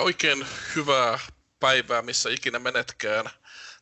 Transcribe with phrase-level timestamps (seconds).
[0.00, 1.18] Oikein hyvää
[1.60, 3.30] päivää, missä ikinä menetkään.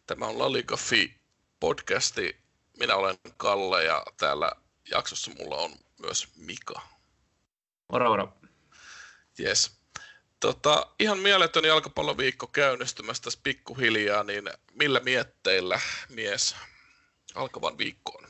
[0.06, 1.20] Tämä on Laligafi
[1.60, 2.36] podcasti.
[2.78, 4.52] Minä olen Kalle ja täällä
[4.90, 6.80] jaksossa mulla on myös Mika.
[7.92, 8.32] Moro, moro.
[9.40, 9.80] Yes.
[10.40, 16.56] Tota, ihan mieletön jalkapalloviikko käynnistymässä tässä pikkuhiljaa, niin millä mietteillä mies
[17.34, 18.27] alkavan viikkoon?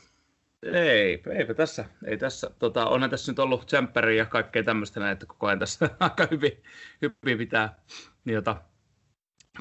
[0.63, 1.85] Ei, eipä tässä.
[2.05, 2.49] Ei tässä.
[2.59, 6.27] Tota, onhan tässä nyt ollut tsemppäriä ja kaikkea tämmöistä näin, että koko ajan tässä aika
[6.31, 6.63] hyvin,
[7.01, 7.81] hyvin pitää
[8.25, 8.61] jota,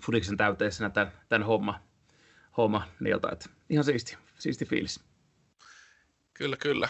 [0.05, 1.80] Fudiksen täyteisenä tämän, tämän homma,
[2.57, 5.01] homma jota, että ihan siisti, siisti fiilis.
[6.34, 6.88] Kyllä, kyllä.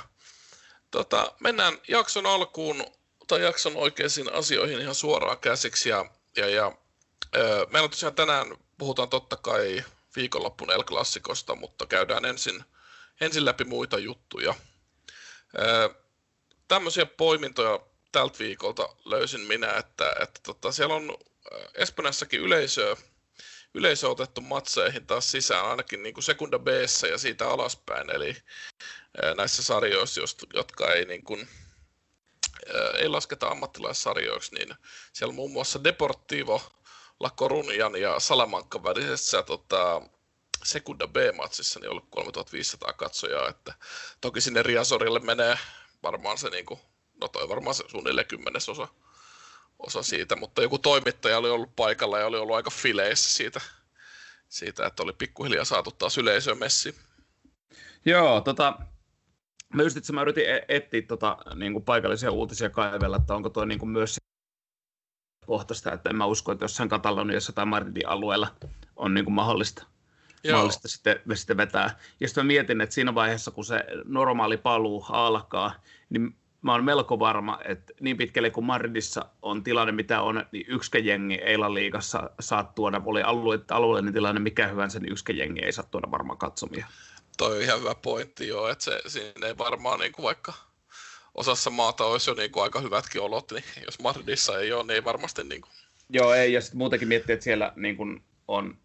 [0.91, 2.85] Tota, mennään jakson alkuun
[3.27, 5.89] tai jakson oikeisiin asioihin ihan suoraan käsiksi.
[5.89, 6.05] Ja,
[6.37, 6.73] ja, ja
[7.37, 8.47] ö, meillä tosiaan tänään
[8.79, 9.85] puhutaan totta kai
[10.17, 10.85] viikonloppun El
[11.61, 12.65] mutta käydään ensin,
[13.21, 14.55] ensin läpi muita juttuja.
[15.59, 15.95] Ö,
[16.69, 17.81] tämmöisiä poimintoja
[18.13, 21.17] tältä viikolta löysin minä, että, että tota, siellä on
[21.75, 22.97] Espanjassakin yleisöä,
[23.75, 26.69] yleisö otettu matseihin taas sisään ainakin niin kuin sekunda b
[27.11, 28.37] ja siitä alaspäin, eli
[29.37, 30.21] näissä sarjoissa,
[30.55, 31.49] jotka ei, niin kuin,
[32.99, 34.75] ei lasketa ammattilaissarjoiksi, niin
[35.13, 36.63] siellä muun muassa Deportivo,
[37.21, 40.03] La Corunian ja Salamanca välisessä tota,
[40.65, 43.75] Sekunda B-matsissa niin ollut 3500 katsojaa, että
[44.21, 45.59] toki sinne Riasorille menee
[46.03, 46.81] varmaan se, niin kuin,
[47.21, 48.89] no toi varmaan se suunnilleen kymmenesosa
[49.79, 53.61] osa siitä, mutta joku toimittaja oli ollut paikalla ja oli ollut aika fileissä siitä,
[54.49, 56.95] siitä että oli pikkuhiljaa saatu taas yleisöön messi.
[58.05, 58.79] Joo, tota,
[59.75, 63.51] mä just itse mä yritin e- etsiä tota, niin kuin paikallisia uutisia kaivella, että onko
[63.51, 64.17] toi niin kuin myös
[65.47, 68.57] kohtaista, että en mä usko, että jossain Kataloniassa tai Madridin alueella
[68.97, 69.87] on niin kuin mahdollista,
[70.49, 70.57] Joo.
[70.57, 71.99] mahdollista sitten, sitten vetää.
[72.21, 75.75] Ja sitten mä mietin, että siinä vaiheessa, kun se normaali paluu alkaa,
[76.11, 80.67] niin mä oon melko varma, että niin pitkälle kuin Madridissa on tilanne, mitä on, niin
[80.69, 85.65] yksikään jengi Eilan liigassa saa tuoda, oli alue, alueellinen tilanne mikä hyvänsä, niin yksikään jengi
[85.65, 86.87] ei saa tuoda varmaan katsomia.
[87.37, 90.53] Toi on ihan hyvä pointti joo, että se, siinä ei varmaan niin kuin vaikka
[91.35, 94.95] osassa maata olisi jo niin kuin aika hyvätkin olot, niin jos Madridissa ei ole, niin
[94.95, 95.71] ei varmasti niin kuin...
[96.11, 98.79] Joo, ei, ja sitten muutenkin miettii, että siellä niin kuin on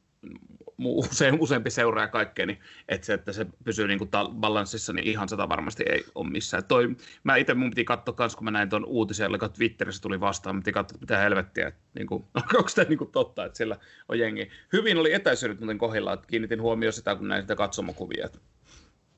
[0.85, 5.29] usein, useampi seuraa kaikkea, niin että se, että se pysyy niin kuin balanssissa, niin ihan
[5.29, 6.63] sata varmasti ei ole missään.
[6.63, 10.19] Toi, mä itse mun piti katsoa kans, kun mä näin tuon uutisen, joka Twitterissä tuli
[10.19, 12.23] vastaan, mä piti katsoa, mitä helvettiä, että niin kuin,
[12.57, 13.78] onko tämä niin kuin totta, että siellä
[14.09, 14.50] on jengi.
[14.73, 18.29] Hyvin oli etäisyydet muuten kohdilla, että kiinnitin huomioon sitä, kun näin sitä katsomokuvia.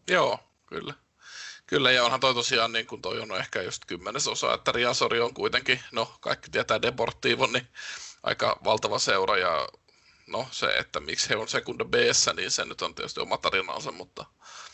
[0.10, 0.94] Joo, kyllä.
[1.68, 5.34] Kyllä, ja onhan toi tosiaan, niin kuin toi on ehkä just kymmenesosa, että Riasori on
[5.34, 7.68] kuitenkin, no kaikki tietää Deportivon, niin
[8.24, 9.68] aika valtava seura, ja
[10.28, 11.94] no se, että miksi he on sekunda b
[12.36, 14.26] niin se nyt on tietysti oma tarinansa, mutta,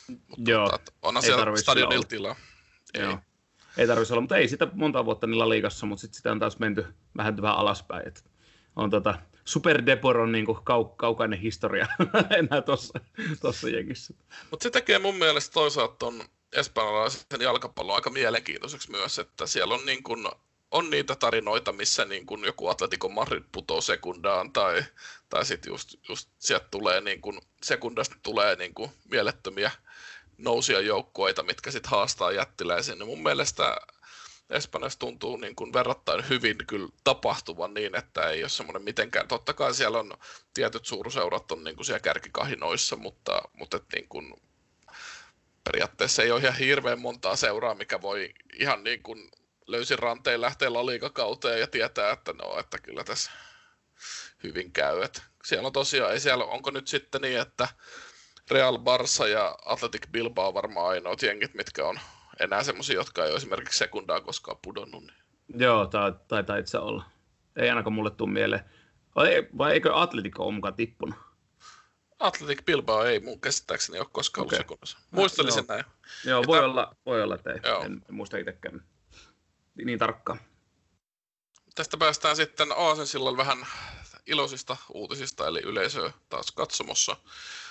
[0.08, 2.36] mutta Joo, tota, onhan siellä stadionilla tilaa.
[2.94, 3.02] Ei.
[3.02, 3.18] Joo.
[3.78, 6.60] Ei tarvitsisi olla, mutta ei sitä monta vuotta niillä liigassa, mutta sitten sitä on taas
[6.60, 6.86] menty
[7.18, 8.08] vähän vähän alaspäin.
[8.08, 8.26] Et
[8.76, 11.88] on tota, Super Depor on niin kau- kaukainen historia
[12.40, 12.62] enää
[13.42, 14.14] tuossa jengissä.
[14.52, 16.24] Mutta se tekee mun mielestä toisaalta ton
[16.54, 20.28] espanjalaisen jalkapallon aika mielenkiintoiseksi myös, että siellä on niin kuin
[20.72, 24.84] on niitä tarinoita, missä niin kuin joku Atletico Madrid putoo sekundaan tai,
[25.30, 29.72] tai sitten just, just sieltä tulee niin kuin, sekundasta tulee niin kuin mielettömiä
[30.38, 33.00] nousia joukkueita, mitkä sitten haastaa jättiläisiin.
[33.00, 33.78] Ja mun mielestä
[34.50, 39.28] Espanjassa tuntuu niin kuin verrattain hyvin kyllä tapahtuvan niin, että ei ole semmoinen mitenkään.
[39.28, 40.14] Totta kai siellä on
[40.54, 44.34] tietyt suurseurat on niin kuin siellä kärkikahinoissa, mutta, mutta et niin kuin
[45.64, 49.32] periaatteessa ei ole ihan hirveän montaa seuraa, mikä voi ihan niin kuin
[49.72, 53.32] löysin ranteen lähtee liikakauteen ja tietää, että no, että kyllä tässä
[54.44, 55.02] hyvin käy.
[55.04, 57.68] Et siellä on tosiaan, ei siellä, onko nyt sitten niin, että
[58.52, 62.00] Real Barça ja Athletic Bilbao on varmaan ainoat jengit, mitkä on
[62.40, 65.04] enää semmoisia, jotka ei ole esimerkiksi sekundaa koskaan pudonnut.
[65.04, 65.62] Niin.
[65.62, 65.90] Joo,
[66.28, 67.04] taitaa itse olla.
[67.56, 68.66] Ei ainakaan mulle tule mieleen.
[69.16, 71.16] Vai, vai eikö Atletico ole mukaan tippunut?
[72.20, 74.56] Atletic Bilbao ei mun käsittääkseni ole koskaan okay.
[74.56, 74.98] ollut sekunnassa.
[75.12, 75.86] Muistelisin no, näin.
[76.26, 76.70] Joo, voi, tämän...
[76.72, 77.60] olla, voi olla, että ei.
[77.64, 77.84] Joo.
[77.84, 78.84] En, en muista itsekään
[79.76, 80.40] niin tarkkaan.
[81.76, 83.68] Tästä päästään sitten Aasensillan vähän
[84.26, 87.18] iloisista uutisista, eli yleisö taas katsomossa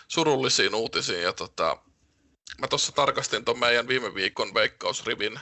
[0.08, 1.22] surullisiin uutisiin.
[1.22, 1.76] Ja tota,
[2.60, 5.40] mä tuossa tarkastin tuon meidän viime viikon veikkausrivin.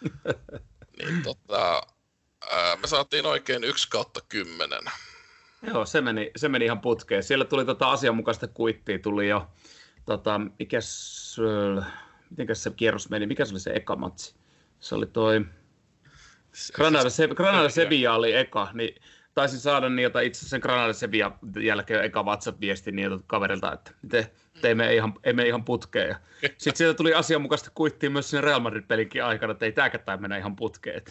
[0.98, 1.82] niin tota,
[2.50, 4.84] ää, me saatiin oikein yksi kautta kymmenen.
[5.62, 7.22] Joo, se meni, se meni ihan putkeen.
[7.22, 9.46] Siellä tuli tota asianmukaista kuittia, tuli jo,
[10.04, 11.36] tota, mikäs,
[12.30, 14.34] mitenkäs se kierros meni, mikä se oli se eka matsi?
[14.80, 15.44] Se oli toi,
[16.74, 18.94] Granada, se, Granada Sevilla oli eka, niin
[19.34, 21.10] taisin saada niiltä itse sen Granadisen
[21.62, 24.30] jälkeen eka WhatsApp-viesti niiltä kaverilta, että te,
[24.60, 26.16] teimme ihan, emme ihan putkeen.
[26.40, 30.56] Sitten sieltä tuli asianmukaisesti kuittiin myös sen Real Madrid-pelinkin aikana, että ei tämäkään mennä ihan
[30.56, 31.02] putkeen.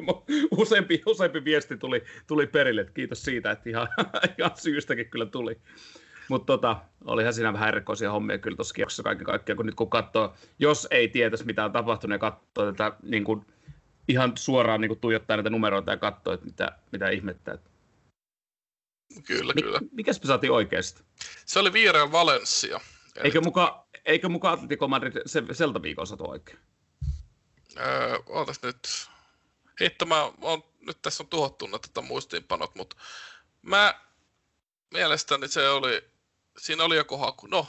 [0.58, 3.88] useampi, useampi viesti tuli, tuli perille, että kiitos siitä, että ihan,
[4.38, 5.58] ihan syystäkin kyllä tuli.
[6.28, 9.90] Mutta tota, olihan siinä vähän erikoisia hommia kyllä tuossa kierroksessa kaiken kaikkiaan, kun nyt kun
[9.90, 13.46] katsoo, jos ei tietäisi mitä on tapahtunut ja katsoo tätä niin kuin,
[14.08, 17.58] ihan suoraan niin kuin tuijottaa näitä numeroita ja katsoo, että mitä, mitä ihmettä.
[19.26, 19.80] Kyllä, Mi- kyllä.
[19.92, 21.02] Mikäs me saatiin oikeasti?
[21.46, 22.80] Se oli Viireal Valencia.
[23.24, 26.58] Eikö muka, eikö muka Atletico Madrid se, seltä viikon saatu oikein?
[27.76, 29.08] Öö, ootas nyt.
[29.80, 32.96] Hitto, mä oon, nyt tässä on tuhottu tota muistiinpanot, mutta
[33.62, 34.00] mä
[34.90, 36.04] mielestäni se oli,
[36.58, 37.46] siinä oli joku haku.
[37.46, 37.66] No,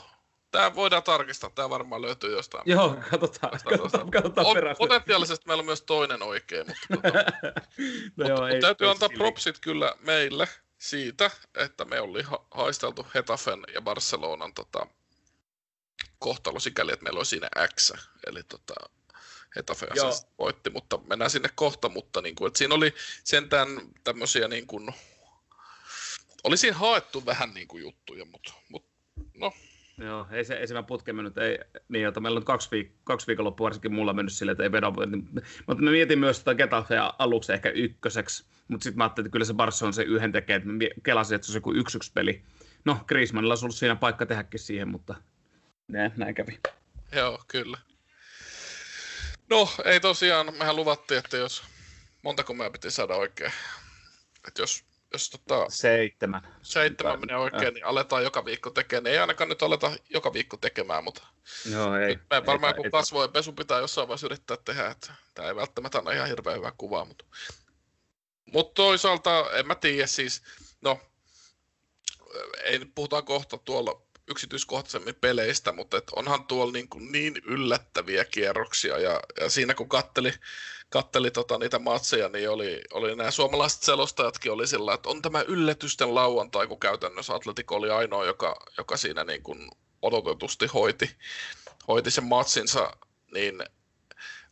[0.50, 2.62] Tämä voidaan tarkistaa, tämä varmaan löytyy jostain.
[2.66, 4.78] Joo, katsotaan, katsotaan, katsotaan on, perästä.
[4.78, 7.24] Potentiaalisesti meillä on myös toinen oikein, mutta, tota,
[8.16, 9.24] no joo, mutta ei, täytyy ei antaa sille.
[9.24, 10.48] propsit kyllä meille
[10.78, 14.86] siitä, että me oli ha- haisteltu Hetafen ja Barcelonan tota,
[16.18, 17.92] kohtalo sikäli, että meillä oli siinä X,
[18.26, 18.74] eli tota,
[19.56, 19.86] Hetafe
[20.38, 22.94] voitti, mutta mennään sinne kohta, mutta niin kuin, että siinä oli
[23.24, 23.68] sentään
[24.04, 24.94] tämmöisiä niin kuin,
[26.44, 28.90] oli siinä haettu vähän niin kuin juttuja, mutta, mutta
[29.34, 29.52] no,
[30.00, 31.38] Joo, ei se, ei se putke mennyt.
[31.38, 31.58] Ei,
[31.88, 34.86] niin, että meillä on kaksi, viik- kaksi viikonloppua varsinkin mulla mennyt silleen, että ei vedä.
[35.06, 35.28] Niin,
[35.66, 39.44] mutta mä mietin myös sitä Getafea aluksi ehkä ykköseksi, mutta sitten mä ajattelin, että kyllä
[39.44, 42.12] se Barça on se yhden tekee, että mä kelasin, että se on joku yksi yksi
[42.14, 42.42] peli.
[42.84, 45.14] No, Griezmannilla olisi ollut siinä paikka tehdäkin siihen, mutta
[45.88, 46.60] näin, näin kävi.
[47.12, 47.78] Joo, kyllä.
[49.50, 51.62] No, ei tosiaan, mehän luvattiin, että jos
[52.22, 53.52] montako mä piti saada oikein.
[54.48, 56.56] Että jos jos tota, seitsemän.
[56.62, 57.72] Seitsemän menee oikein, äh.
[57.72, 59.12] niin aletaan joka viikko tekemään.
[59.12, 61.26] Ei ainakaan nyt aleta joka viikko tekemään, mutta
[61.70, 65.56] Joo, ei, me varmaan kun kasvojen pesu pitää jossain vaiheessa yrittää tehdä, että tämä ei
[65.56, 67.24] välttämättä anna ihan hirveän hyvää kuvaa, mutta,
[68.52, 70.42] mutta toisaalta en mä tiedä siis,
[70.80, 71.00] no
[72.64, 78.24] ei nyt puhutaan kohta tuolla yksityiskohtaisemmin peleistä, mutta et onhan tuolla niin, kuin niin yllättäviä
[78.24, 80.32] kierroksia ja, ja siinä kun katteli,
[80.90, 85.42] katteli tota niitä matseja, niin oli, oli nämä suomalaiset selostajatkin oli sillä, että on tämä
[85.42, 89.70] yllätysten lauantai, kun käytännössä Atletico oli ainoa, joka, joka siinä niin kuin
[90.02, 91.10] odotetusti hoiti,
[91.88, 92.92] hoiti sen matsinsa,
[93.34, 93.64] niin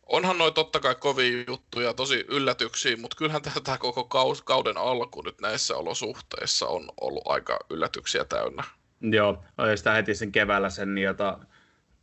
[0.06, 5.40] onhan noin totta kai kovia juttuja, tosi yllätyksiä, mutta kyllähän tämä koko kauden alku nyt
[5.40, 8.64] näissä olosuhteissa on ollut aika yllätyksiä täynnä.
[9.00, 11.39] Joo, sitä heti sen keväällä sen jota,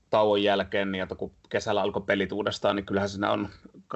[0.09, 3.49] tauon jälkeen, niin jota, kun kesällä alkoi pelit uudestaan, niin kyllähän siinä on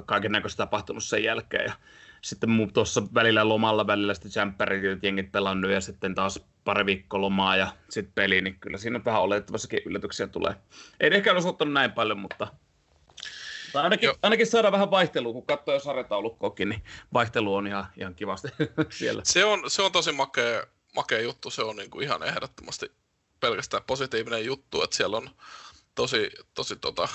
[0.05, 1.65] kaiken näköistä tapahtunut sen jälkeen.
[1.65, 1.73] Ja
[2.21, 7.55] sitten tuossa välillä lomalla välillä sitten jämppärit jengit pelannut ja sitten taas pari viikkoa lomaa
[7.55, 10.55] ja sitten peli, niin kyllä siinä vähän oletettavassakin yllätyksiä tulee.
[10.99, 12.47] Ei ehkä ole osoittanut näin paljon, mutta
[13.73, 18.15] tai ainakin, ainakin saadaan vähän vaihtelua, kun katsoo jo sarjataulukkoakin, niin vaihtelu on ihan, ihan
[18.15, 18.47] kivasti
[18.89, 19.21] siellä.
[19.25, 20.63] Se on, se on tosi makea,
[20.95, 22.91] makea juttu, se on niin kuin ihan ehdottomasti
[23.39, 25.29] pelkästään positiivinen juttu, että siellä on
[25.95, 27.07] tosi, tosi tota,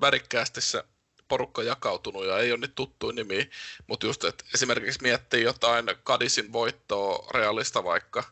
[0.00, 0.84] värikkäästi se
[1.28, 3.50] porukka jakautunut ja ei ole nyt tuttuja nimi,
[3.86, 8.24] mutta just, että esimerkiksi miettii jotain Kadisin voittoa realista vaikka,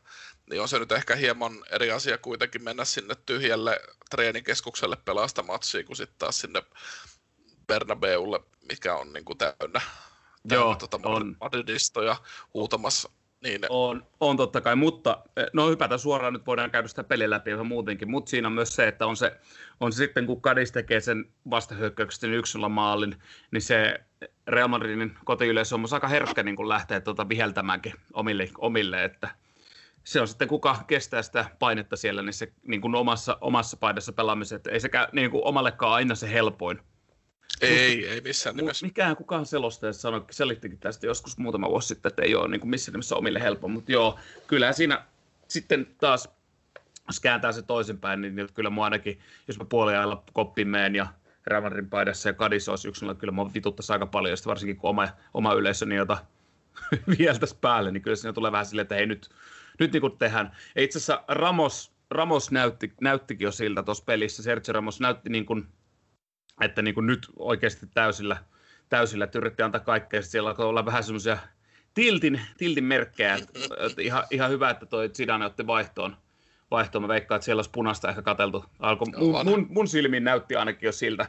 [0.50, 3.80] niin on se nyt ehkä hieman eri asia kuitenkin mennä sinne tyhjälle
[4.10, 6.62] treenikeskukselle pelasta matsia, kuin sitten taas sinne
[7.66, 9.56] Bernabeulle, mikä on niin kuin täynnä,
[10.48, 11.36] täynnä Joo, tota on.
[11.40, 12.16] Madridistoja
[12.54, 13.10] huutamassa
[13.42, 13.60] niin.
[13.68, 17.50] On, on totta kai, mutta eh, no hypätä suoraan, nyt voidaan käydä sitä peliä läpi
[17.50, 19.36] ihan muutenkin, mutta siinä on myös se, että on se,
[19.80, 23.16] on se sitten kun Kadis tekee sen vastahyökkäyksen yksilöllä maalin,
[23.50, 24.00] niin se
[24.46, 29.28] Real Madridin kotiyleisö on aika herkkä niin kun lähtee tuota viheltämäänkin omille, omille, että
[30.04, 34.12] se on sitten kuka kestää sitä painetta siellä, niin se niin kuin omassa, omassa paidassa
[34.12, 36.80] pelaamisessa, että ei sekä niin kuin omallekaan aina se helpoin
[37.60, 38.86] ei, Mut, ei missään nimessä.
[38.86, 42.70] Mikään kukaan selostaja sanoi, selittikin tästä joskus muutama vuosi sitten, että ei ole niin kuin
[42.70, 45.04] missään nimessä omille helppo, mutta joo, kyllä siinä
[45.48, 46.28] sitten taas,
[47.06, 51.06] jos kääntää se toisinpäin, niin kyllä mua ainakin, jos mä puoliajalla koppiin meen ja
[51.46, 55.08] Rävärin paidassa ja Kadissa olisi yksilöllä, kyllä mua vituttaisi aika paljon, ja varsinkin kun oma,
[55.34, 56.18] oma yleisöni, jota
[57.18, 59.30] vieltäisi päälle, niin kyllä siinä tulee vähän silleen, että hei nyt,
[59.78, 60.56] nyt niin kuin tehdään.
[60.74, 65.46] Ja itse asiassa Ramos, Ramos näytti, näyttikin jo siltä tuossa pelissä, Sergio Ramos näytti niin
[65.46, 65.68] kuin,
[66.60, 68.36] että niin kuin nyt oikeasti täysillä,
[68.88, 70.22] täysillä että yritti antaa kaikkea.
[70.22, 71.38] Siellä alkoi olla vähän semmoisia
[71.94, 73.34] tiltin, tiltin merkkejä.
[73.34, 76.16] Että ihan, ihan, hyvä, että toi Zidane otti vaihtoon.
[76.70, 77.02] vaihtoon.
[77.02, 78.64] Mä veikkaan, että siellä olisi punaista ehkä kateltu.
[78.78, 81.28] Alko, mun, mun, mun silmiin näytti ainakin jo siltä.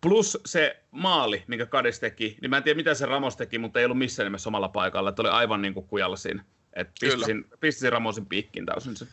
[0.00, 3.78] Plus se maali, minkä Kades teki, niin mä en tiedä mitä se Ramos teki, mutta
[3.78, 5.08] ei ollut missään nimessä omalla paikalla.
[5.08, 6.44] Että oli aivan niin kuin kujalla siinä.
[6.72, 9.06] Että pistisin, pistisin Ramosin piikkiin täysin se.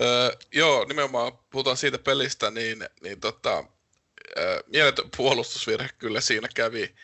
[0.00, 3.64] Öö, joo, nimenomaan puhutaan siitä pelistä, niin, niin tota,
[4.66, 6.94] mieletön puolustusvirhe kyllä siinä kävi.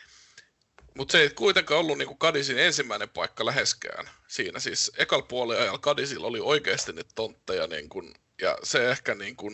[0.97, 4.59] Mutta se ei kuitenkaan ollut niinku Kadisin ensimmäinen paikka läheskään siinä.
[4.59, 8.03] Siis ekal puoliajalla Kadisilla oli oikeasti niitä tontteja, niinku,
[8.41, 9.51] ja se ehkä, niinku,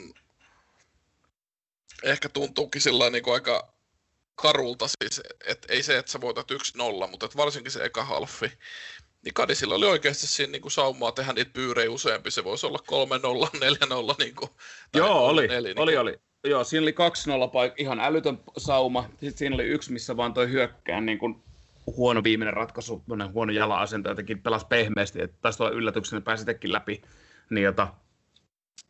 [2.03, 3.74] ehkä tuntuukin sillä niinku aika
[4.36, 8.51] karulta, siis, et ei se, että sä voitat 1-0, mutta et varsinkin se eka halfi,
[9.22, 12.31] niin Kadisilla oli oikeasti siinä niin kuin saumaa tehdä niitä pyyrejä useampi.
[12.31, 12.79] Se voisi olla
[13.53, 13.57] 3-0,
[14.13, 14.15] 4-0.
[14.19, 14.51] Niin kuin,
[14.93, 16.19] Joo, oli, 4, niin oli, oli.
[16.44, 19.03] Joo, siinä oli 2-0 paik- ihan älytön sauma.
[19.10, 21.44] Sitten siinä oli yksi, missä vaan toi hyökkään niin kuin
[21.88, 23.03] huono viimeinen ratkaisu,
[23.34, 27.01] huono jala-asento, jotenkin pelasi pehmeästi, että taisi olla yllätyksenä, pääsi tekin läpi.
[27.50, 27.88] Niin, jota,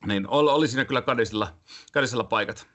[0.05, 1.53] niin oli, oli siinä kyllä Kadisilla,
[1.93, 2.67] Kadisilla paikat.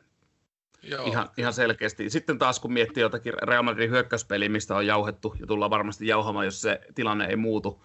[0.82, 1.06] Joo.
[1.06, 2.10] Ihan, ihan selkeästi.
[2.10, 6.44] Sitten taas kun miettii jotakin Real Madridin hyökkäyspeliä, mistä on jauhettu ja tullaan varmasti jauhamaan,
[6.44, 7.84] jos se tilanne ei muutu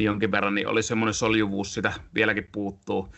[0.00, 3.08] niin jonkin verran, niin oli semmoinen soljuvuus, sitä vieläkin puuttuu.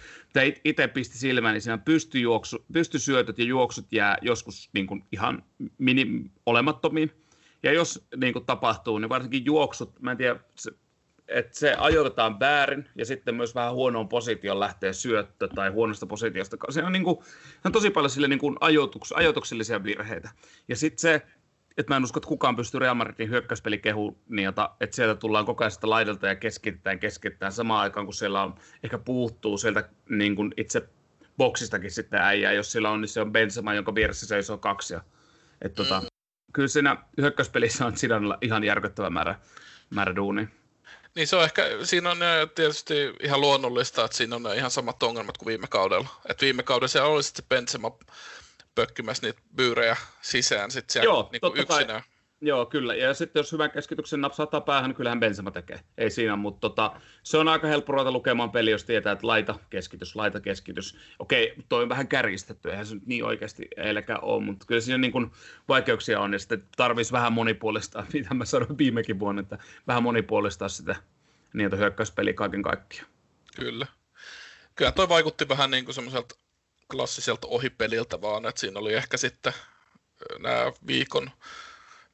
[0.64, 5.42] Itse pisti silmään, niin siinä pystyjuoksu, pystysyötöt ja juoksut jää joskus niin kuin ihan
[5.78, 7.12] mini, olemattomiin.
[7.62, 10.70] Ja jos niin kuin tapahtuu, niin varsinkin juoksut, mä en tiedä, se,
[11.28, 16.56] että se ajoitetaan väärin ja sitten myös vähän huonoon positioon lähtee syöttö tai huonosta positiosta.
[16.70, 17.18] Se on, niin kuin,
[17.64, 20.30] on tosi paljon sille niin kuin ajoituks, ajoituksellisia virheitä.
[20.68, 21.22] Ja sitten se,
[21.76, 25.46] että mä en usko, että kukaan pystyy Real Madridin hyökkäyspelikehuun, niin että, että sieltä tullaan
[25.46, 30.36] koko ajan laidalta ja keskitetään, keskitetään samaan aikaan, kun siellä on, ehkä puuttuu sieltä niin
[30.36, 30.88] kuin itse
[31.36, 32.52] boksistakin sitten äijää.
[32.52, 34.94] Jos sillä on, niin se on Benzema, jonka vieressä seisoo kaksi.
[34.94, 35.00] Ja,
[35.62, 36.06] että, tota, mm.
[36.52, 39.38] Kyllä siinä hyökkäyspelissä on Zidanella ihan järkyttävä määrä,
[39.90, 40.46] määrä duunia.
[41.14, 42.18] Niin se on ehkä, siinä on
[42.54, 46.08] tietysti ihan luonnollista, että siinä on ihan samat ongelmat kuin viime kaudella.
[46.28, 47.98] Et viime kaudella siellä oli sitten se Benzema
[48.74, 52.02] pökkimässä niitä byyrejä sisään sitten siellä Joo, niin yksinään.
[52.02, 52.12] Kai.
[52.44, 52.94] Joo, kyllä.
[52.94, 55.80] Ja sitten jos hyvän keskityksen napsaattaa päähän, niin kyllähän Benzema tekee.
[55.98, 59.58] Ei siinä, mutta tota, se on aika helppo ruveta lukemaan peli, jos tietää, että laita
[59.70, 60.96] keskitys, laita keskitys.
[61.18, 64.98] Okei, toi on vähän kärjistetty, eihän se nyt niin oikeasti eiläkään ole, mutta kyllä siinä
[64.98, 65.30] niin kuin
[65.68, 70.68] vaikeuksia on, ja sitten tarvitsisi vähän monipuolista, mitä mä sanoin viimekin vuonna, että vähän monipuolistaa
[70.68, 70.96] sitä
[71.52, 73.08] niitä hyökkäyspeliä kaiken kaikkiaan.
[73.56, 73.86] Kyllä.
[74.74, 76.34] Kyllä toi vaikutti vähän niin kuin semmoiselta
[76.90, 79.52] klassiselta ohipeliltä vaan, että siinä oli ehkä sitten
[80.38, 81.30] nämä viikon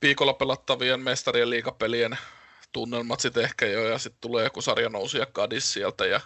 [0.03, 2.19] viikolla pelattavien mestarien liikapelien
[2.73, 6.21] tunnelmat sitten ehkä jo, ja sitten tulee joku sarjanousi ja kadis sieltä, ja,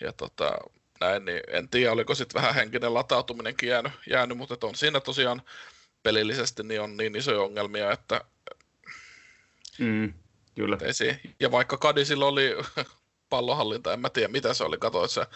[0.00, 0.58] ja tota,
[1.00, 5.42] näin, niin en tiedä, oliko sitten vähän henkinen latautuminenkin jäänyt, jäänyt mutta on siinä tosiaan
[6.02, 8.20] pelillisesti niin on niin isoja ongelmia, että
[9.78, 10.14] mm,
[10.54, 10.78] kyllä.
[11.40, 12.56] Ja vaikka Kadisilla oli
[13.30, 15.26] pallohallinta, en mä tiedä mitä se oli, katsoit se,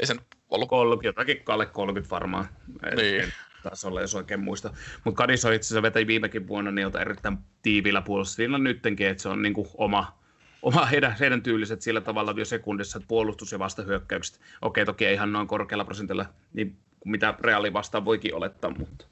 [0.00, 0.68] ei sen ollut...
[0.68, 2.48] 30, jotakin alle 30 varmaan.
[2.96, 3.32] Niin
[3.70, 4.70] tasolla, jos oikein muista.
[5.04, 9.68] Mutta Kadiso itse asiassa viimekin vuonna niiltä erittäin tiiviillä puolustuslinjalla nyttenkin, että se on niinku
[9.74, 10.18] oma,
[10.62, 15.14] oma heidän, heidän tyyliset sillä tavalla jo sekunnissa, että puolustus ja vastahyökkäykset, okei toki ei
[15.14, 19.06] ihan noin korkealla prosentilla, niin mitä reaali vastaan voikin olettaa, mutta,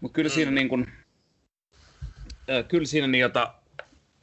[0.00, 0.54] mutta kyllä siinä mm.
[0.54, 0.92] niin kuin,
[2.50, 3.54] äh, kyllä siinä niin, jota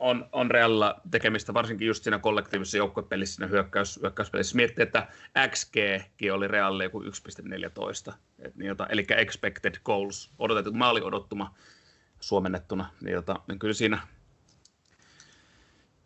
[0.04, 4.56] on, on reaalilla tekemistä, varsinkin just siinä kollektiivisessa joukkuepelissä, siinä hyökkäys, hyökkäyspelissä.
[4.56, 5.08] Miettii, että
[5.50, 5.76] XG
[6.34, 11.56] oli reaalille joku 1,14, et niin jota, eli expected goals, odotettu maali odottuma
[12.20, 14.00] suomennettuna, niin, jota, niin kyllä siinä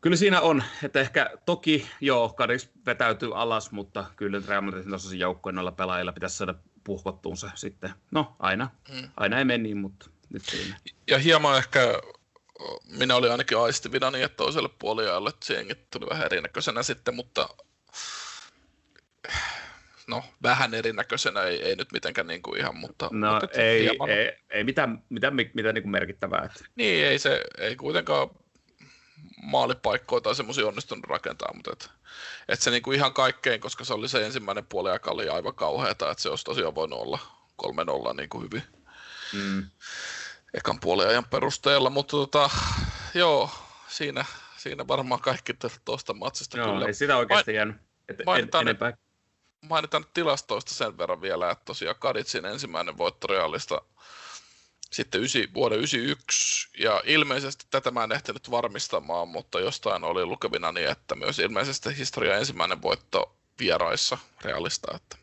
[0.02, 5.20] Kyllä siinä on, että ehkä toki joo, Kadis vetäytyy alas, mutta kyllä Real Madridin tasoisen
[5.20, 7.90] joukkojen noilla pelaajilla pitäisi saada puhkottuun se sitten.
[8.12, 9.10] No aina, hmm.
[9.18, 10.78] aina ei mene niin, mutta nyt siinä.
[11.08, 11.80] Ja hieman ehkä
[12.86, 17.50] minä olin ainakin aistivina niin, että toiselle puoliajalle että se tuli vähän erinäköisenä sitten, mutta
[20.08, 23.10] no vähän erinäköisenä, ei, ei nyt mitenkään niin kuin ihan, mutta...
[23.12, 24.10] No mutta ei, hieman...
[24.10, 26.44] ei, ei, mitään, mitään, mitään niin kuin merkittävää.
[26.46, 26.66] Että...
[26.76, 28.30] Niin, ei se, ei kuitenkaan
[29.42, 31.90] maalipaikkoja tai semmoisia onnistunut rakentaa, mutta et,
[32.48, 36.12] et se niinku ihan kaikkein, koska se oli se ensimmäinen puoli aika oli aivan kauheata,
[36.12, 37.20] että se olisi tosiaan voinut olla
[38.12, 38.64] 3-0 niin kuin hyvin.
[39.34, 39.70] Mm
[40.54, 42.50] ekan puolen ajan perusteella, mutta tota,
[43.14, 43.50] joo,
[43.88, 44.26] siinä,
[44.58, 45.54] siinä varmaan kaikki
[45.86, 46.86] tuosta matsista joo, kyllä.
[46.86, 47.76] ei sitä oikeasti jäänyt
[48.10, 48.98] et, mainitaan, enempää.
[49.62, 53.82] Mainitaan tilastoista sen verran vielä, että tosiaan Kaditsin ensimmäinen voitto Realista
[54.92, 60.72] sitten ysi, vuoden 91, ja ilmeisesti tätä mä en ehtinyt varmistamaan, mutta jostain oli lukevina
[60.72, 65.18] niin, että myös ilmeisesti historia ensimmäinen voitto vieraissa Realista, että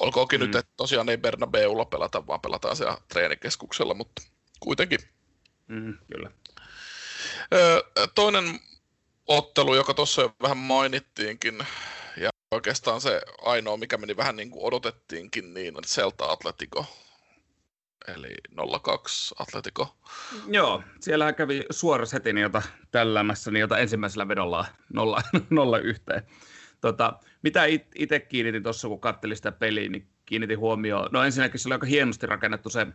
[0.00, 0.46] olkoonkin mm.
[0.46, 4.22] nyt, että tosiaan ei Bernabeulla pelata, vaan pelataan siellä treenikeskuksella, mutta
[4.60, 4.98] kuitenkin.
[5.68, 6.30] Mm, kyllä.
[8.14, 8.60] toinen
[9.26, 11.66] ottelu, joka tuossa jo vähän mainittiinkin,
[12.16, 16.86] ja oikeastaan se ainoa, mikä meni vähän niin kuin odotettiinkin, niin on Celta Atletico.
[18.08, 18.34] Eli
[18.82, 19.96] 02 Atletico.
[20.46, 26.22] Joo, siellä kävi suora setin, jota tällämässä, niin jota ensimmäisellä vedolla nolla, nolla yhteen.
[26.80, 31.08] Tota, mitä itse kiinnitin tuossa, kun katselin sitä peliä, niin kiinnitin huomioon.
[31.12, 32.86] No ensinnäkin se oli aika hienosti rakennettu se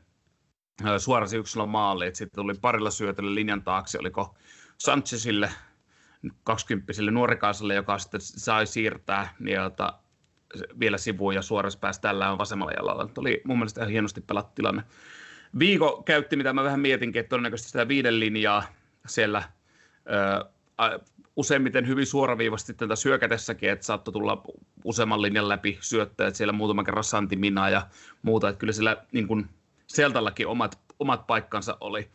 [0.97, 2.15] suorasi yksilön maali.
[2.15, 4.35] Sitten tuli parilla syötöllä linjan taakse, oliko
[4.77, 5.49] Sanchezille,
[6.43, 9.93] 20 nuorikaisalle, joka sitten sai siirtää niin, jota,
[10.79, 13.07] vielä sivuun ja suorassa pääsi tällä vasemmalla jalalla.
[13.07, 14.83] Tämä oli mun mielestä ihan hienosti pelattu tilanne.
[15.59, 18.63] Viiko käytti, mitä mä vähän mietinkin, että todennäköisesti sitä viiden linjaa
[19.07, 19.43] siellä
[20.09, 20.49] ö,
[21.35, 24.43] useimmiten hyvin suoraviivasti tätä syökätessäkin, että saattoi tulla
[24.83, 27.87] useamman linjan läpi syöttäjät siellä muutaman kerran Santi Minaa ja
[28.21, 29.49] muuta, että kyllä siellä niin kuin,
[29.87, 32.09] Seltallakin omat, omat paikkansa oli.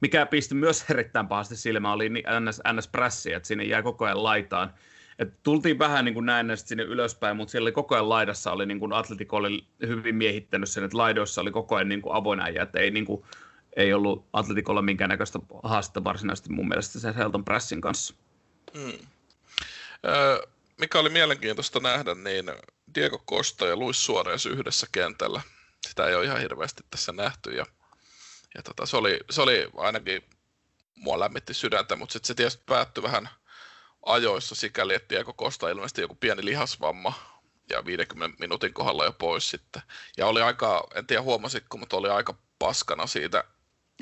[0.00, 4.04] Mikä pisti myös erittäin pahasti silmään oli niin NS, NS Prässi, että sinne jäi koko
[4.04, 4.74] ajan laitaan.
[5.18, 8.66] Et tultiin vähän niin kuin näin sinne ylöspäin, mutta siellä oli koko ajan laidassa oli
[8.66, 12.40] niin kuin Atletico oli hyvin miehittänyt sen, että laidoissa oli koko ajan niin kuin avoin
[12.40, 13.24] äijä, että ei, niin kuin,
[13.76, 18.14] ei ollut Atletikolla minkäännäköistä haastetta varsinaisesti mun mielestä sen Helton Pressin kanssa.
[18.78, 19.06] Hmm.
[20.80, 22.52] Mikä oli mielenkiintoista nähdä, niin
[22.94, 25.42] Diego Costa ja Luis Suarez yhdessä kentällä.
[25.86, 27.66] Sitä ei ole ihan hirveästi tässä nähty ja
[28.54, 30.22] ja tota, se, oli, se oli ainakin,
[30.96, 33.28] mua lämmitti sydäntä, mutta sitten se tietysti päättyi vähän
[34.06, 37.12] ajoissa sikäli, että Diego Costa ilmeisesti joku pieni lihasvamma
[37.70, 39.82] ja 50 minuutin kohdalla jo pois sitten.
[40.16, 43.44] Ja oli aika, en tiedä huomasitko, mutta oli aika paskana siitä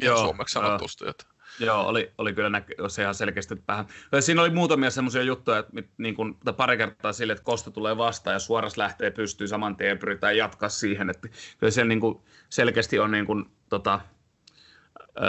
[0.02, 1.08] Joo, suomeksi sanotusti.
[1.08, 1.24] Että...
[1.60, 3.86] Joo, oli, oli kyllä näky, se ihan selkeästi vähän.
[4.20, 8.34] Siinä oli muutamia semmoisia juttuja, että niin kuin, pari kertaa sille, että Kosta tulee vastaan
[8.34, 11.10] ja suoras lähtee pystyy saman tien ja pyritään jatkaa siihen.
[11.10, 14.00] Että kyllä siellä niin kuin selkeästi on niin kuin, tota,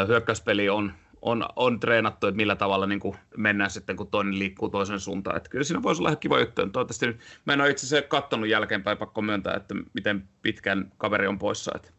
[0.08, 4.70] hyökkäyspeli on, on, on treenattu, että millä tavalla niin kuin mennään sitten, kun toinen liikkuu
[4.70, 5.38] toisen suuntaan.
[5.38, 6.62] Että kyllä siinä voisi olla ihan kiva juttu.
[6.62, 11.40] Toivottavasti, mä en ole itse asiassa katsonut jälkeenpäin, pakko myöntää, että miten pitkään kaveri on
[11.40, 11.72] poissa.
[11.76, 11.90] Että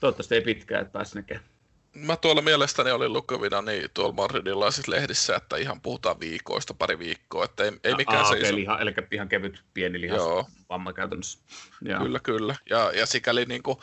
[0.00, 1.53] toivottavasti ei pitkään, että pääsi näkemään.
[1.94, 7.44] Mä tuolla mielestäni olin lukevina niin tuolla madridilaisissa lehdissä, että ihan puhutaan viikoista, pari viikkoa,
[7.44, 8.56] että ei, ei mikään Aa, se okay, iso...
[8.56, 10.46] liha, eli ihan kevyt pieni lihas Joo.
[10.68, 11.38] vamma käytännössä.
[11.82, 12.00] Joo.
[12.00, 12.56] Kyllä, kyllä.
[12.70, 13.78] Ja, ja sikäli niin kuin,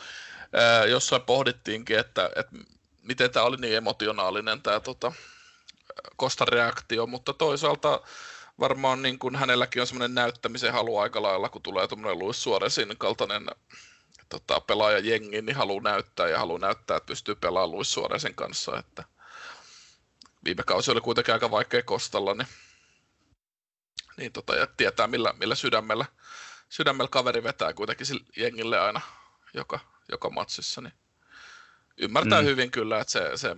[0.57, 2.55] äh, jossain pohdittiinkin, että, että
[3.03, 5.11] miten tämä oli niin emotionaalinen tämä tota,
[6.15, 8.01] Kostan reaktio, mutta toisaalta
[8.59, 12.95] varmaan niin kuin hänelläkin on semmoinen näyttämisen halu aika lailla, kun tulee tuommoinen Luis Suarezin
[12.97, 13.45] kaltainen
[14.31, 19.03] tota, pelaajajengi, niin haluaa näyttää ja haluaa näyttää, että pystyy pelaamaan Luis Suarezin kanssa, että
[20.45, 22.47] viime kausi oli kuitenkin aika vaikea Kostalla, niin,
[24.17, 26.05] niin tota, ja tietää millä, millä sydämellä,
[26.69, 29.01] sydämellä kaveri vetää kuitenkin jengille aina
[29.53, 29.79] joka,
[30.11, 30.93] joka matsissa, niin
[31.97, 32.47] ymmärtää mm.
[32.47, 33.55] hyvin kyllä, että se, se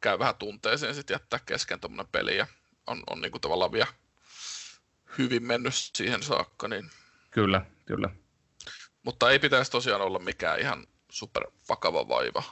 [0.00, 2.46] käy vähän tunteeseen sitten jättää kesken tuommoinen peli ja
[2.86, 3.92] on, on niin kuin tavallaan vielä
[5.18, 6.68] hyvin mennyt siihen saakka.
[6.68, 6.90] Niin...
[7.30, 8.10] Kyllä, kyllä.
[9.06, 12.42] Mutta ei pitäisi tosiaan olla mikään ihan super vakava vaiva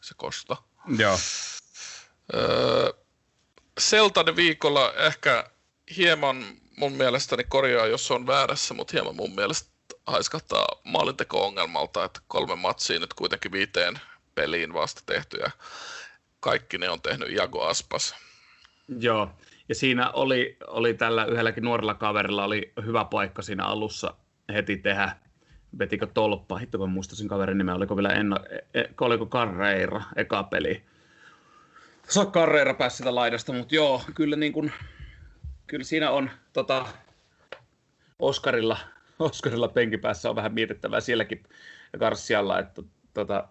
[0.00, 0.56] se kosta.
[0.98, 1.18] Joo.
[2.34, 2.92] Öö,
[3.78, 5.50] Seltan viikolla ehkä
[5.96, 6.44] hieman
[6.76, 9.70] mun mielestäni korjaa, jos on väärässä, mutta hieman mun mielestä
[10.06, 14.00] haiskahtaa maalinteko-ongelmalta, että kolme matsia nyt kuitenkin viiteen
[14.34, 15.50] peliin vasta tehty ja
[16.40, 18.14] kaikki ne on tehnyt Jago Aspas.
[18.88, 19.30] Joo,
[19.68, 24.14] ja siinä oli, oli tällä yhdelläkin nuorella kaverilla oli hyvä paikka siinä alussa
[24.54, 25.16] heti tehdä.
[25.78, 28.36] Vetikö tolppa, hitto kun muistasin kaverin nimeä, oliko vielä enna,
[28.74, 30.82] e, oliko Carreira, eka peli.
[32.08, 34.70] Saa Carreira pääsi sitä laidasta, mutta joo, kyllä, niin kun,
[35.66, 36.86] kyllä siinä on tota,
[38.18, 38.78] Oskarilla,
[39.18, 41.42] Oskarilla penkipäässä on vähän mietittävää sielläkin
[41.98, 42.82] Garcialla, että
[43.14, 43.48] tota,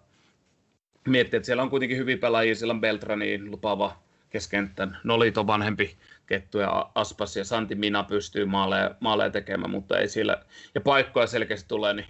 [1.08, 3.96] miettii, että siellä on kuitenkin hyviä pelaajia, siellä on Beltrani, lupaava
[4.30, 5.96] keskentän, Nolito vanhempi
[6.30, 11.26] kettu ja Aspas ja Santi Mina pystyy maaleja, maaleja tekemään, mutta ei siellä, ja paikkoja
[11.26, 12.06] selkeästi tulee, niin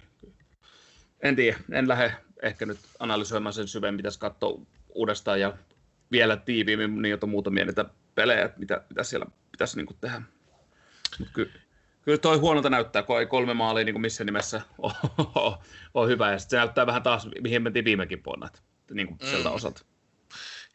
[1.21, 5.53] en tiedä, en lähde ehkä nyt analysoimaan sen syvemmin, pitäisi katsoa uudestaan ja
[6.11, 10.21] vielä tiiviimmin niin muutamia niitä pelejä, että mitä, mitä siellä pitäisi niin tehdä.
[11.19, 11.51] Mut ky,
[12.01, 15.57] kyllä toi huonolta näyttää, kun ei kolme maalia niin missään nimessä ole,
[15.93, 18.47] ole hyvä, ja se näyttää vähän taas, mihin mentiin viimekin vuonna.
[18.47, 18.59] Että
[18.93, 19.55] niin kuin sieltä mm.
[19.55, 19.85] osalta.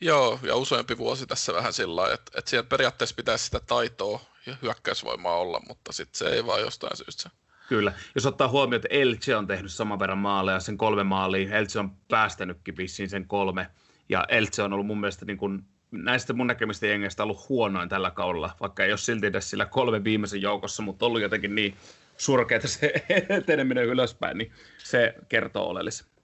[0.01, 4.21] Joo, ja useampi vuosi tässä vähän sillä lailla, että, että siellä periaatteessa pitäisi sitä taitoa
[4.47, 7.31] ja hyökkäysvoimaa olla, mutta sitten se ei vaan jostain syystä.
[7.69, 7.93] Kyllä.
[8.15, 11.97] Jos ottaa huomioon, että Elche on tehnyt saman verran maaleja, sen kolme maalia, Elche on
[12.09, 13.71] päästänytkin vissiin sen kolme,
[14.09, 18.11] ja Elche on ollut mun mielestä niin kuin, näistä mun näkemistä jengeistä ollut huonoin tällä
[18.11, 21.77] kaudella, vaikka ei ole silti edes sillä kolme viimeisen joukossa, mutta ollut jotenkin niin
[22.17, 22.93] surkeita se
[23.39, 26.17] eteneminen ylöspäin, niin se kertoo oleellisesti.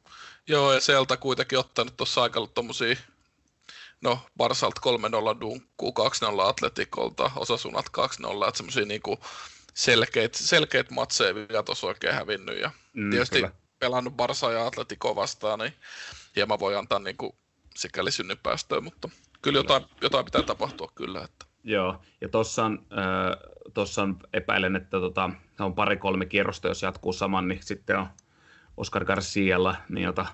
[0.47, 2.97] Joo, ja sieltä kuitenkin ottanut tuossa aika tommosia,
[4.03, 4.75] no Barsalt
[5.37, 5.95] 3-0 dunkkuu,
[6.41, 9.19] 2-0 Atletikolta, Osasunat 2-0, että semmosia niinku
[9.75, 13.53] selkeät, selkeät matseja vielä tuossa oikein hävinnyt, ja mm, tietysti kyllä.
[13.79, 15.73] pelannut Barsa ja Atletico vastaan, niin
[16.37, 17.37] hieman voi antaa niinku
[17.77, 19.09] sikäli synnypäästöä, mutta
[19.43, 21.25] kyllä jotain, jotain pitää tapahtua kyllä.
[21.25, 21.47] Että.
[21.65, 22.87] Joo, ja tuossa on,
[23.79, 28.07] äh, on epäilen, että tota, on pari-kolme kierrosta, jos jatkuu saman, niin sitten on
[28.77, 30.27] Oscar Garcialla, niin jota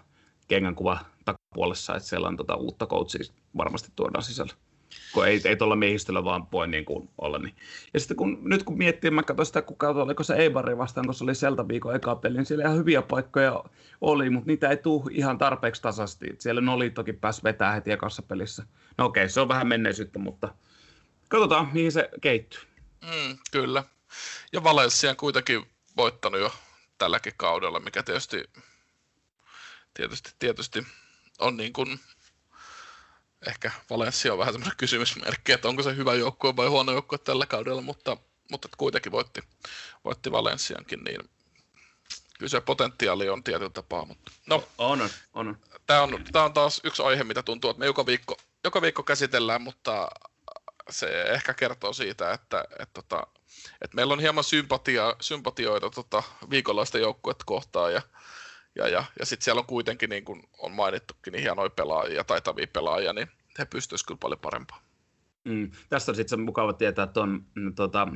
[0.48, 4.52] kengänkuva takapuolessa, että siellä on tota uutta coachia varmasti tuodaan sisällä.
[5.12, 7.38] Kun ei, ei tuolla miehistöllä vaan voi niin kuin olla.
[7.38, 7.54] Niin.
[7.94, 11.14] Ja sitten kun, nyt kun miettii, mä katsoin sitä, kuka oliko se Eibari vastaan, kun
[11.14, 13.64] se oli Selta viikon eka peli, niin siellä ihan hyviä paikkoja
[14.00, 16.26] oli, mutta niitä ei tule ihan tarpeeksi tasaisesti.
[16.38, 18.64] Siellä oli toki pääsi vetää heti ekassa pelissä.
[18.98, 20.54] No okei, se on vähän menneisyyttä, mutta
[21.28, 22.61] katsotaan, mihin se keittyy.
[23.02, 23.84] Mm, kyllä.
[24.52, 25.62] Ja Valencia on kuitenkin
[25.96, 26.52] voittanut jo
[26.98, 28.44] tälläkin kaudella, mikä tietysti,
[29.98, 30.87] tietysti, tietysti
[31.38, 32.00] on niin kuin,
[33.46, 37.46] ehkä Valencia on vähän semmoinen kysymysmerkki, että onko se hyvä joukkue vai huono joukkue tällä
[37.46, 38.16] kaudella, mutta,
[38.50, 39.40] mutta kuitenkin voitti,
[40.04, 41.30] voitti Valenciankin, niin
[42.38, 44.04] kyllä se potentiaali on tietyllä tapaa.
[44.04, 45.58] Mutta, no, on, on, on.
[45.87, 49.02] Tämä, on, tämä on taas yksi aihe, mitä tuntuu, että me joka viikko, joka viikko
[49.02, 50.08] käsitellään, mutta
[50.90, 53.26] se ehkä kertoo siitä, että, että, että, tota,
[53.80, 58.02] että meillä on hieman sympatia, sympatioita tota, viikonlaista joukkuetta kohtaan ja,
[58.78, 62.66] ja, ja, ja sitten siellä on kuitenkin, niin kuin on mainittukin, niin hienoja pelaajia, taitavia
[62.72, 64.82] pelaajia, niin he pystyisivät kyllä paljon parempaa.
[65.44, 65.70] Mm.
[65.88, 68.08] Tästä on sitten mukava tietää tuon mm, tota,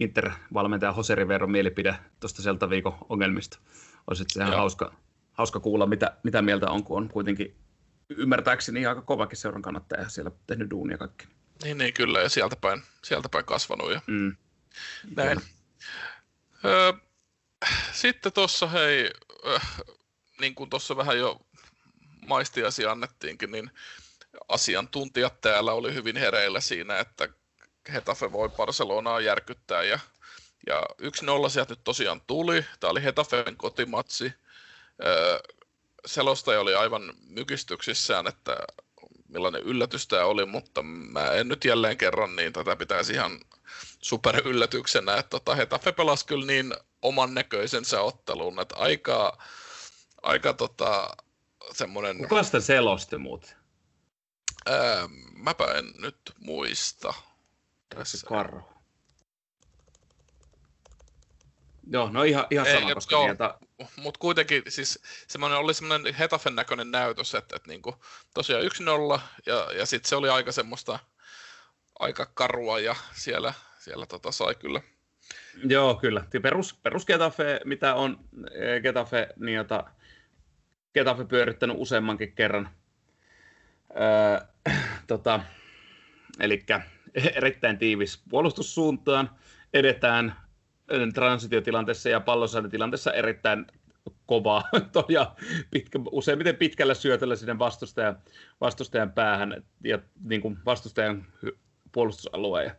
[0.00, 3.58] Inter-valmentaja Jose Rivero mielipide tuosta sieltä viikon ongelmista.
[4.06, 4.94] Olisi ihan hauska,
[5.32, 7.56] hauska kuulla, mitä, mitä mieltä on, kun on kuitenkin
[8.08, 11.26] ymmärtääkseni aika kovakin seuran kannattaja siellä tehnyt duunia kaikki.
[11.62, 13.92] Niin, niin kyllä, ja sieltä päin, sieltä päin kasvanut.
[13.92, 14.00] Ja...
[14.06, 14.36] Mm.
[15.16, 15.40] Näin.
[16.64, 16.92] Öö,
[17.92, 19.10] sitten tuossa hei,
[19.54, 19.72] äh,
[20.40, 21.40] niin kuin tuossa vähän jo
[22.26, 23.70] maistiasia annettiinkin, niin
[24.48, 27.28] asiantuntijat täällä oli hyvin hereillä siinä, että
[27.92, 29.98] Hetafe voi Barcelonaa järkyttää ja,
[30.66, 30.82] ja
[31.46, 32.64] 1-0 sieltä nyt tosiaan tuli.
[32.80, 34.32] Tämä oli Hetafen kotimatsi.
[35.04, 35.38] Öö,
[36.06, 38.56] selostaja oli aivan mykistyksissään, että
[39.28, 43.40] millainen yllätys tämä oli, mutta mä en nyt jälleen kerran, niin tätä pitäisi ihan
[43.98, 46.74] super yllätyksenä, että tota, Hetafe pelasi kyllä niin
[47.04, 49.38] oman näköisensä ottelun, että aika,
[50.22, 51.16] aika tota,
[51.72, 52.18] semmoinen...
[52.18, 53.56] Kuka sitä selosti muut?
[54.66, 57.14] Ää, mäpä en nyt muista.
[57.88, 58.26] Tässä.
[58.26, 58.74] Karro.
[61.90, 63.58] Joo, no ihan, ihan sama, Ei, koska joo, niitä...
[63.96, 67.94] Mutta kuitenkin siis semmoinen oli semmoinen Hetafen näköinen näytös, että, että niinku,
[68.34, 68.62] tosiaan
[69.16, 70.98] 1-0 ja, ja sitten se oli aika semmoista
[71.98, 74.80] aika karua ja siellä, siellä tota sai kyllä.
[75.62, 76.24] Joo, kyllä.
[76.42, 78.18] Perus, perus Getafe, mitä on
[78.54, 79.84] eh, Getafe, niin jota,
[80.94, 82.68] Getafe pyörittänyt useammankin kerran.
[83.90, 84.74] Öö,
[85.06, 85.40] tota,
[86.40, 86.64] eli
[87.36, 89.30] erittäin tiivis puolustussuuntaan.
[89.74, 90.34] Edetään
[91.14, 93.66] transitiotilanteessa ja pallosaanitilanteessa erittäin
[94.26, 94.68] kovaa
[95.08, 95.34] ja
[95.70, 98.18] pitkä, useimmiten pitkällä syötöllä sinne vastustajan,
[98.60, 101.26] vastustajan päähän ja niin kuin vastustajan
[101.92, 102.72] puolustusalueen.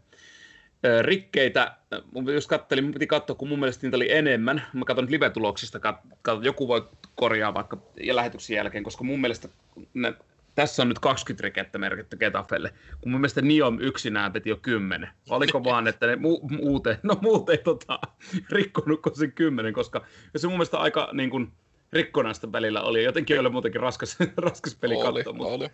[1.02, 1.76] Rikkeitä,
[2.34, 4.64] jos katselin, piti katsoa, kun mun mielestä niitä oli enemmän.
[4.74, 9.50] Mä katson live-tuloksista, katson, joku voi korjaa vaikka ja lähetyksen jälkeen, koska mun mielestä
[9.94, 10.14] ne
[10.56, 15.10] tässä on nyt 20 rikettä merkitty Getafelle, kun mun mielestä Niom yksinään peti jo 10.
[15.30, 18.00] Oliko vaan, että ne mu- muuten, no muuten tota,
[18.50, 21.52] rikkonut kuin sen 10, koska se mun mielestä aika niin kuin,
[21.94, 23.04] rikkonaista välillä oli.
[23.04, 25.34] Jotenkin oli muutenkin raskas, raskas peli oli, katsoa.
[25.34, 25.54] Mutta...
[25.54, 25.70] Oli.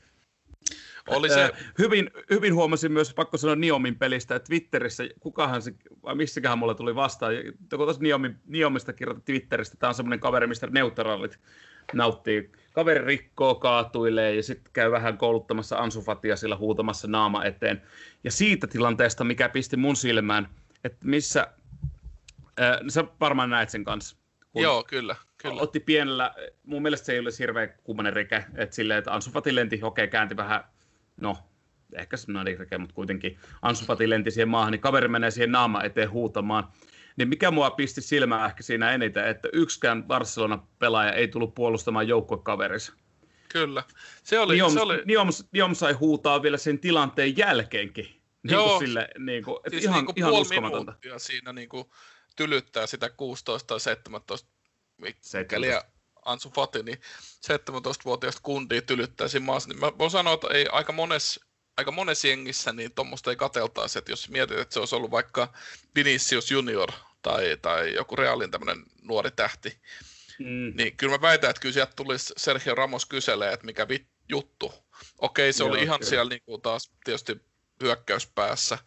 [1.08, 1.52] Oli se...
[1.78, 6.76] Hyvin, hyvin huomasin myös, pakko sanoa Niomin pelistä, että Twitterissä, kukahan se, vai missäköhän mulle
[6.76, 7.34] tuli vastaan,
[7.70, 11.40] kun tuossa Niomin, Niomista kirjoitti Twitteristä, tämä on semmoinen kaveri, mistä neutraalit
[11.94, 12.52] nauttii.
[12.74, 17.82] Kaveri rikkoo, kaatuilee ja sitten käy vähän kouluttamassa Ansufatia sillä huutamassa naama eteen.
[18.24, 20.50] Ja siitä tilanteesta, mikä pisti mun silmään,
[20.84, 21.48] että missä,
[22.62, 24.18] äh, sä varmaan näet sen kanssa.
[24.56, 25.62] Joo, kyllä, kyllä.
[25.62, 26.34] Otti pienellä,
[26.64, 30.08] mun mielestä se ei ole hirveän kummanen rike, että silleen, että Ansufati lenti, okei, okay,
[30.08, 30.64] käänti vähän,
[31.22, 31.38] no,
[31.94, 36.12] ehkä semmoinen rike, mutta kuitenkin Ansufati lenti siihen maahan, niin kaveri menee siihen naama eteen
[36.12, 36.68] huutamaan
[37.18, 42.94] niin mikä mua pisti silmään ehkä siinä eniten, että yksikään Barcelona-pelaaja ei tullut puolustamaan joukkuekaverissa.
[43.50, 43.84] Kyllä.
[44.24, 45.02] Se oli, Niom, se oli...
[45.06, 48.06] Niom, Niom sai huutaa vielä sen tilanteen jälkeenkin.
[48.06, 50.94] Niin Joo, kuin sille, niin kuin, siis ihan, niin kuin ihan uskomatonta.
[51.18, 51.86] siinä niin kuin
[52.36, 54.50] tylyttää sitä 16 tai 17
[54.98, 55.82] mikkeliä
[56.26, 56.98] Ansu Fati, niin
[57.46, 59.70] 17-vuotiaista kundia tylyttää siinä maassa.
[59.70, 61.46] Niin mä voin sanoa, että ei aika monessa
[61.78, 65.54] aika monessa jengissä niin tuommoista ei kateltaisi, että jos mietit, että se olisi ollut vaikka
[65.96, 69.82] Vinicius Junior tai, tai joku Realin tämmöinen nuori tähti,
[70.40, 70.74] mm.
[70.76, 74.74] niin kyllä mä väitän, että kyllä sieltä tulisi Sergio Ramos kyselee, että mikä vit, juttu.
[75.18, 76.10] Okei, se Joo, oli ihan kyllä.
[76.10, 77.42] siellä niin kuin taas tietysti
[77.84, 78.78] hyökkäyspäässä,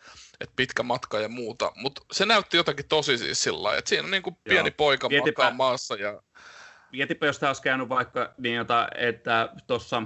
[0.40, 4.05] että pitkä matka ja muuta, mutta se näytti jotakin tosi siis sillä lailla, että siinä
[4.05, 4.75] on niin kuin pieni Joo.
[4.77, 5.94] poika Mietipä, makaa maassa.
[5.94, 6.23] Ja...
[6.96, 10.02] Mietipä, jos tämä olisi käynyt vaikka niin, jota, että tuossa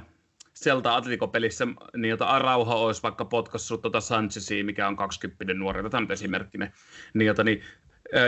[0.54, 6.00] Celta Atletico-pelissä, niin jota Arauha olisi vaikka potkassut tuota Sanchezia, mikä on 20 nuori, tätä
[6.00, 6.72] nyt esimerkkinen,
[7.14, 7.62] niin, jota, niin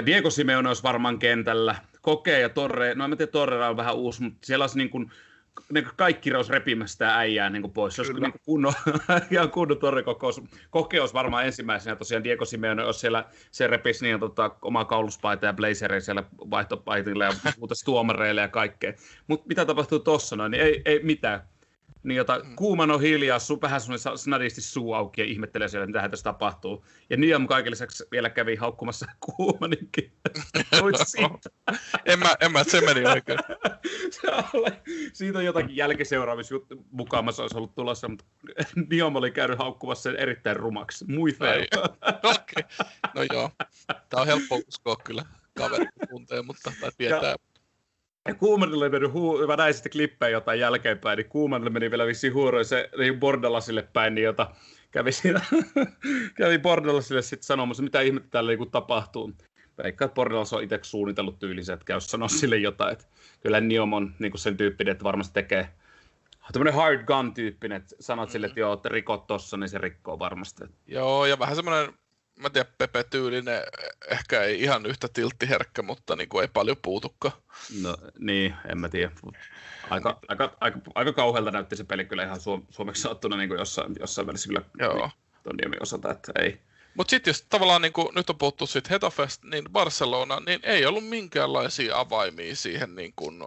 [0.07, 4.23] Diego Simeone olisi varmaan kentällä, Koke ja Torre, no en tiedä, Torre on vähän uusi,
[4.23, 5.11] mutta siellä olisi niin kuin
[5.73, 7.97] niin kaikki kirous repimässä sitä äijää niin kuin pois.
[7.97, 8.73] Se olisi niin kunnon,
[9.31, 11.97] ihan kunnon torrikokeus kokeus varmaan ensimmäisenä.
[11.97, 17.25] Tosiaan Diego Simeone, jos siellä se repisi niin, tota, omaa kauluspaita ja blazereja siellä vaihtopaitille
[17.25, 18.93] ja muuta tuomareille ja kaikkea.
[19.27, 21.43] Mutta mitä tapahtuu tuossa noin, niin ei, ei mitään
[22.03, 22.57] niin jota mm.
[22.57, 26.85] kuuman on hiljaa, su, vähän semmoinen snadisti suu auki ja ihmettelee siellä, mitä tässä tapahtuu.
[27.11, 30.13] Ja Niam kaiken lisäksi vielä kävi haukkumassa kuumaninkin.
[32.07, 33.39] en, mä, en mä, se meni oikein.
[35.13, 36.55] Siitä on jotakin jälkiseuraavissa
[36.91, 38.25] mukaamassa olisi ollut tulossa, mutta
[38.91, 41.05] Niam oli käynyt haukkumassa sen erittäin rumaksi.
[41.09, 41.67] Mui fair.
[42.03, 42.87] okay.
[43.15, 43.51] No joo,
[43.87, 45.25] tää on helppo uskoa kyllä
[45.59, 47.31] kaveri tuntee, mutta tai tietää.
[47.31, 47.37] Ja
[48.31, 52.35] ja Kuumanille meni huu, mä näin sitten klippejä jotain jälkeenpäin, niin Kuumanille meni vielä vissiin
[52.35, 54.51] huuroin se niin Bordalasille päin, niin jota
[54.91, 55.41] kävi siinä,
[56.39, 59.33] kävi Bordalasille sitten sanomassa, mitä ihmettä täällä niin tapahtuu.
[59.83, 63.05] Veikka, että Bordalas on itse suunnitellut tyylisen, että käy sanoa sille jotain, että
[63.41, 65.69] kyllä Niom on niin kuin sen tyyppinen, että varmasti tekee
[66.53, 68.33] tämmöinen hard gun tyyppinen, että sanot mm.
[68.33, 70.65] sille, että joo, että rikot tossa, niin se rikkoo varmasti.
[70.87, 71.95] Joo, ja vähän semmoinen
[72.41, 73.63] mä tiedän, Pepe tyylinen,
[74.11, 77.33] ehkä ei ihan yhtä tilttiherkkä, mutta niin kuin ei paljon puutukka.
[77.83, 79.13] No niin, en mä tiedä.
[79.91, 83.59] Aika, aika, aika, aika kauhealta näytti se peli kyllä ihan suom- suomeksi saattuna niin kuin
[83.59, 85.11] jossain, jossain välissä kyllä Joo.
[85.63, 86.61] niemen osalta, että ei.
[86.95, 90.87] Mutta sitten jos tavallaan niin kuin, nyt on puhuttu siitä Hetafest, niin Barcelona, niin ei
[90.87, 93.45] ollut minkäänlaisia avaimia siihen niin kuin,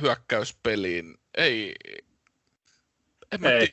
[0.00, 1.18] hyökkäyspeliin.
[1.34, 1.74] Ei,
[3.32, 3.72] en mä ei.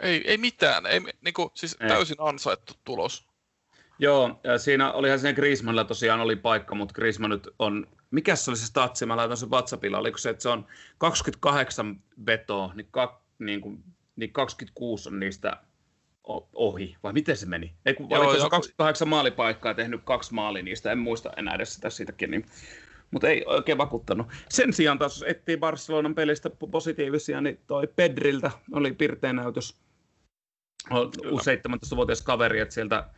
[0.00, 0.86] ei, ei mitään.
[0.86, 1.88] Ei, niin kuin, siis ei.
[1.88, 3.26] täysin ansaittu tulos.
[3.98, 8.58] Joo, siinä olihan siinä Griezmannilla tosiaan oli paikka, mutta Griezmann nyt on, mikä se oli
[8.58, 10.66] se statsi, mä laitan sen WhatsAppilla, oliko se, että se on
[10.98, 13.84] 28 vetoa, niin, ka, niin, kuin,
[14.16, 15.56] niin 26 on niistä
[16.54, 17.74] ohi, vai miten se meni?
[17.86, 21.74] Ei, kun, Joo, se 28 maalipaikkaa ja tehnyt kaksi maalia niistä, en muista enää edes
[21.74, 22.46] sitä siitäkin, niin,
[23.10, 24.26] mutta ei oikein vakuuttanut.
[24.48, 29.76] Sen sijaan taas, jos etsii Barcelonan pelistä positiivisia, niin toi Pedriltä oli pirteä näytös.
[30.90, 33.08] On 17-vuotias kaveri, että sieltä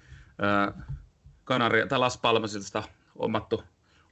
[1.45, 2.83] Kanaria, tai Las Palmasilta
[3.19, 3.63] hommattu,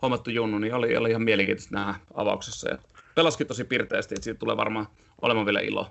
[0.03, 2.69] hommattu junnu, niin oli, oli ihan mielenkiintoista nähdä avauksessa.
[2.69, 2.79] Ja
[3.15, 4.89] pelaskin tosi pirteästi, että siitä tulee varmaan
[5.23, 5.91] olemaan vielä ilo.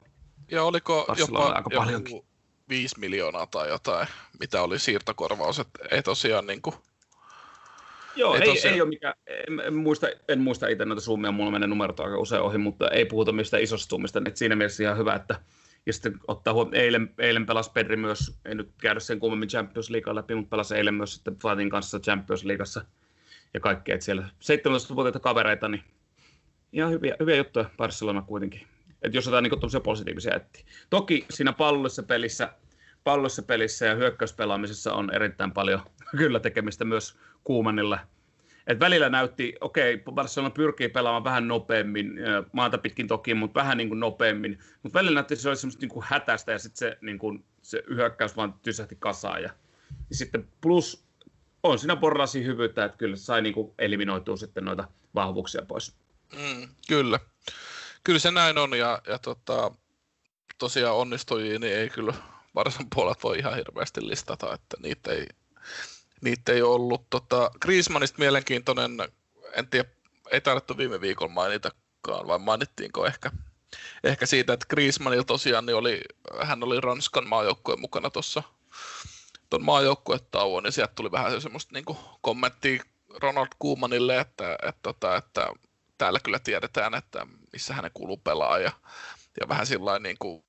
[0.52, 2.22] Ja oliko jopa aika paljonkin.
[2.70, 4.08] 5 miljoonaa tai jotain,
[4.40, 6.76] mitä oli siirtokorvaus, että ei tosiaan niin kuin,
[8.16, 8.74] Joo, ei, ei, tosiaan...
[8.74, 12.18] ei ole mikään, en, en, muista, en muista itse noita summia, mulla menee numerot aika
[12.18, 15.40] usein ohi, mutta ei puhuta mistään isosta summista, niin siinä mielessä ihan hyvä, että
[15.86, 19.90] ja sitten ottaa huomioon, eilen, eilen pelasi Pedri myös, ei nyt käydä sen kummemmin Champions
[19.90, 22.86] League läpi, mutta pelasi eilen myös sitten Fatin kanssa Champions Leagueassa
[23.54, 23.96] ja kaikkea.
[23.96, 25.84] Että siellä 17-vuotiaita kavereita, niin
[26.72, 28.68] ihan hyviä, hyviä juttuja Barcelona kuitenkin.
[29.02, 30.66] Että jos jotain niin positiivisia etsiä.
[30.90, 32.54] Toki siinä pallollisessa pelissä,
[33.04, 35.82] pallollisessa pelissä ja hyökkäyspelaamisessa on erittäin paljon
[36.18, 38.00] kyllä tekemistä myös Kuumanilla–
[38.68, 42.14] et välillä näytti, okei, okay, Barcelona pyrkii pelaamaan vähän nopeammin,
[42.52, 44.60] maata pitkin toki, mutta vähän niin kuin nopeammin.
[44.84, 47.46] Mutta välillä näytti, että se oli semmoista niin kuin hätästä ja sitten se, niin kuin,
[47.62, 49.44] se hyökkäys vaan tysähti kasaan.
[49.44, 49.50] Ja,
[50.10, 51.06] ja sitten plus
[51.64, 55.96] on siinä porrasi hyvyyttä, että kyllä sai niin kuin eliminoitua sitten noita vahvuuksia pois.
[56.36, 57.20] Mm, kyllä.
[58.04, 59.72] Kyllä se näin on ja, ja tota,
[60.58, 62.14] tosiaan onnistujia niin ei kyllä
[62.56, 65.28] Varsan puolet voi ihan hirveästi listata, että niitä ei,
[66.24, 67.10] niitä ei ollut.
[67.10, 68.92] Tota, Griezmannista mielenkiintoinen,
[69.54, 69.90] en tiedä,
[70.32, 73.32] ei tarvittu viime viikolla mainitakaan, vai mainittiinko ehkä,
[74.04, 76.02] ehkä siitä, että Griezmannilla tosiaan niin oli,
[76.42, 78.44] hän oli Ranskan maajoukkueen mukana tuossa
[79.50, 82.84] tuon maajoukkuetauon, ja sieltä tuli vähän semmoista niin kommenttia
[83.22, 85.48] Ronald Koemanille, että, että, että, tota, että
[85.98, 88.72] täällä kyllä tiedetään, että missä hänen kuuluu pelaa, ja,
[89.42, 90.44] ja vähän sillä niin kuin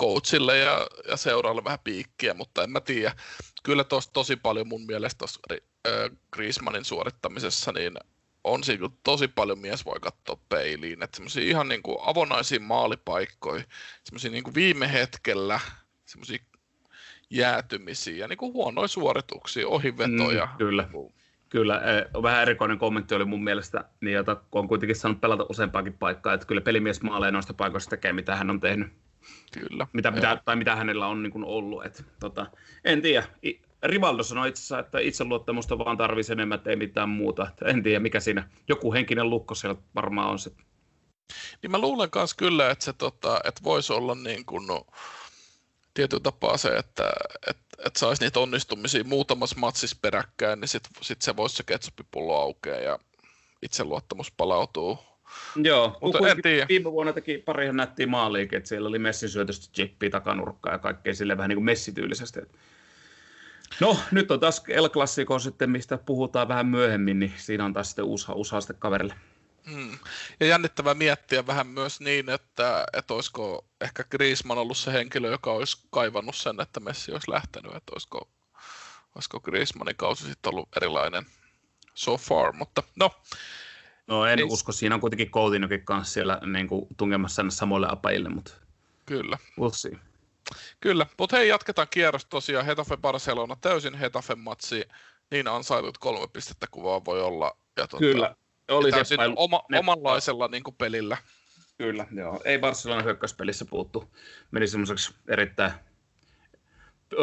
[0.00, 3.14] coachille ja, ja seuraalle vähän piikkiä, mutta en mä tiedä.
[3.62, 7.96] Kyllä tos, tosi paljon mun mielestä tuossa äh, Griezmannin suorittamisessa, niin
[8.44, 13.64] on siinä tosi paljon mies voi katsoa peiliin, että semmoisia ihan niin kuin avonaisia maalipaikkoja,
[14.04, 15.60] semmoisia niin kuin viime hetkellä,
[16.04, 16.38] semmoisia
[17.30, 20.46] jäätymisiä ja niin kuin huonoja suorituksia, ohivetoja.
[20.46, 20.88] Mm, kyllä.
[21.48, 21.82] Kyllä,
[22.22, 26.46] vähän erikoinen kommentti oli mun mielestä, niin jota on kuitenkin saanut pelata useampaakin paikkaa, että
[26.46, 28.92] kyllä pelimies maalee noista paikoista tekee, mitä hän on tehnyt.
[29.52, 29.86] Kyllä.
[29.92, 31.86] Mitä, mitä, tai mitä hänellä on niin kuin ollut.
[31.86, 32.46] Et, tota,
[32.84, 33.26] en tiedä.
[33.82, 37.48] Rivaldo sanoi itse asiassa, että itseluottamusta vaan tarvitsisi enemmän, että ei mitään muuta.
[37.48, 38.48] Et en tiedä, mikä siinä.
[38.68, 40.50] Joku henkinen lukko siellä varmaan on se.
[41.62, 44.86] Niin mä luulen myös kyllä, että se tota, että voisi olla niin kuin, no,
[45.94, 47.12] tietyllä tapaa se, että
[47.46, 47.56] et,
[47.86, 52.78] et saisi niitä onnistumisia muutamassa matsissa peräkkäin, niin sitten sit se voisi se ketsuppipullo aukeaa
[52.80, 52.98] ja
[53.62, 54.98] itseluottamus palautuu
[55.56, 56.66] Joo, mutta en tiedä.
[56.68, 60.78] viime vuonna teki pari ihan nättiä maaliike, että siellä oli Messin syötöstä chippiä takanurkkaa ja
[60.78, 62.40] kaikkea sille vähän niin kuin messityylisesti.
[63.80, 67.88] No, nyt on taas El Clasico sitten, mistä puhutaan vähän myöhemmin, niin siinä on taas
[67.88, 69.14] sitten uusi, uusi haaste kaverille.
[69.70, 69.98] Hmm.
[70.40, 75.52] Ja jännittävää miettiä vähän myös niin, että, että olisiko ehkä Griezmann ollut se henkilö, joka
[75.52, 78.28] olisi kaivannut sen, että Messi olisi lähtenyt, että olisiko,
[79.14, 81.26] olisiko Griezmannin kausi sitten ollut erilainen
[81.94, 83.10] so far, mutta no.
[84.10, 84.52] No en niin.
[84.52, 88.52] usko, siinä on kuitenkin Coutinhokin kanssa siellä niin kuin, tungemassa samoille apajille, mutta
[89.06, 89.38] Kyllä.
[89.60, 89.98] We'll see.
[90.80, 92.66] Kyllä, mutta hei, jatketaan kierros tosiaan.
[92.66, 94.84] Hetafe Barcelona, täysin Hetafe matsi,
[95.30, 97.56] niin ansaitut kolme pistettä kuvaa voi olla.
[97.76, 98.36] Ja tuota, Kyllä,
[98.68, 99.78] oli se päin, oma, ne...
[99.78, 101.16] omanlaisella niin kuin pelillä.
[101.78, 102.40] Kyllä, joo.
[102.44, 104.14] Ei Barcelona hyökkäyspelissä puuttu.
[104.50, 105.72] Meni semmoiseksi erittäin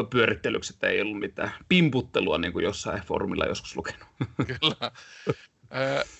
[0.09, 4.07] pyörittelyksi, että ei ollut mitään pimputtelua, niin kuin jossain foorumilla joskus lukenut.
[4.47, 4.91] Kyllä.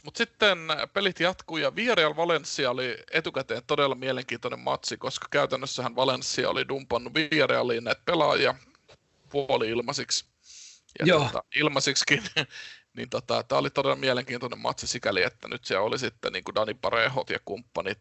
[0.03, 0.57] Mutta sitten
[0.93, 7.13] pelit jatkuu ja Villarreal Valencia oli etukäteen todella mielenkiintoinen matsi, koska käytännössähän Valencia oli dumpannut
[7.13, 8.55] Villarrealiin näitä pelaajia
[9.29, 10.25] puoli ilmaisiksi.
[10.99, 11.23] Ja Joo.
[11.23, 12.23] Tota, ilmaisiksikin,
[12.97, 16.55] niin tota, tämä oli todella mielenkiintoinen matsi sikäli, että nyt siellä oli sitten niin kuin
[16.55, 17.99] Dani Parehot ja kumppanit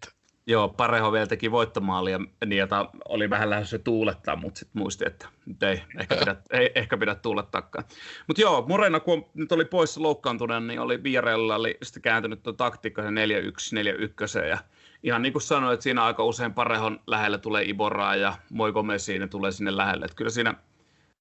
[0.49, 5.29] Joo, Pareho vielä teki voittomaalia, niin jota oli vähän lähdössä tuulettaa, mutta sitten muisti, että
[5.47, 7.85] nyt ei ehkä pidä, ei, ehkä pidä tuulettaakaan.
[8.27, 12.57] Mutta joo, Morena, kun nyt oli poissa loukkaantuneen, niin oli Vierellä oli sitten kääntynyt tuon
[12.57, 13.05] taktiikka 4-1,
[14.43, 14.59] 4-1, ja
[15.03, 19.19] ihan niin kuin sanoin, että siinä aika usein Parehon lähelle tulee Iboraa ja Moiko Messi,
[19.19, 20.05] ne tulee sinne lähelle.
[20.05, 20.55] Että kyllä siinä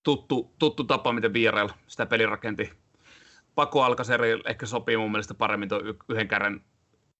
[0.03, 2.71] tuttu, tuttu tapa, miten Vierellä sitä pelirakenti.
[3.55, 6.61] Pako Alkaseri ehkä sopii mun mielestä paremmin tuon yhden kärjen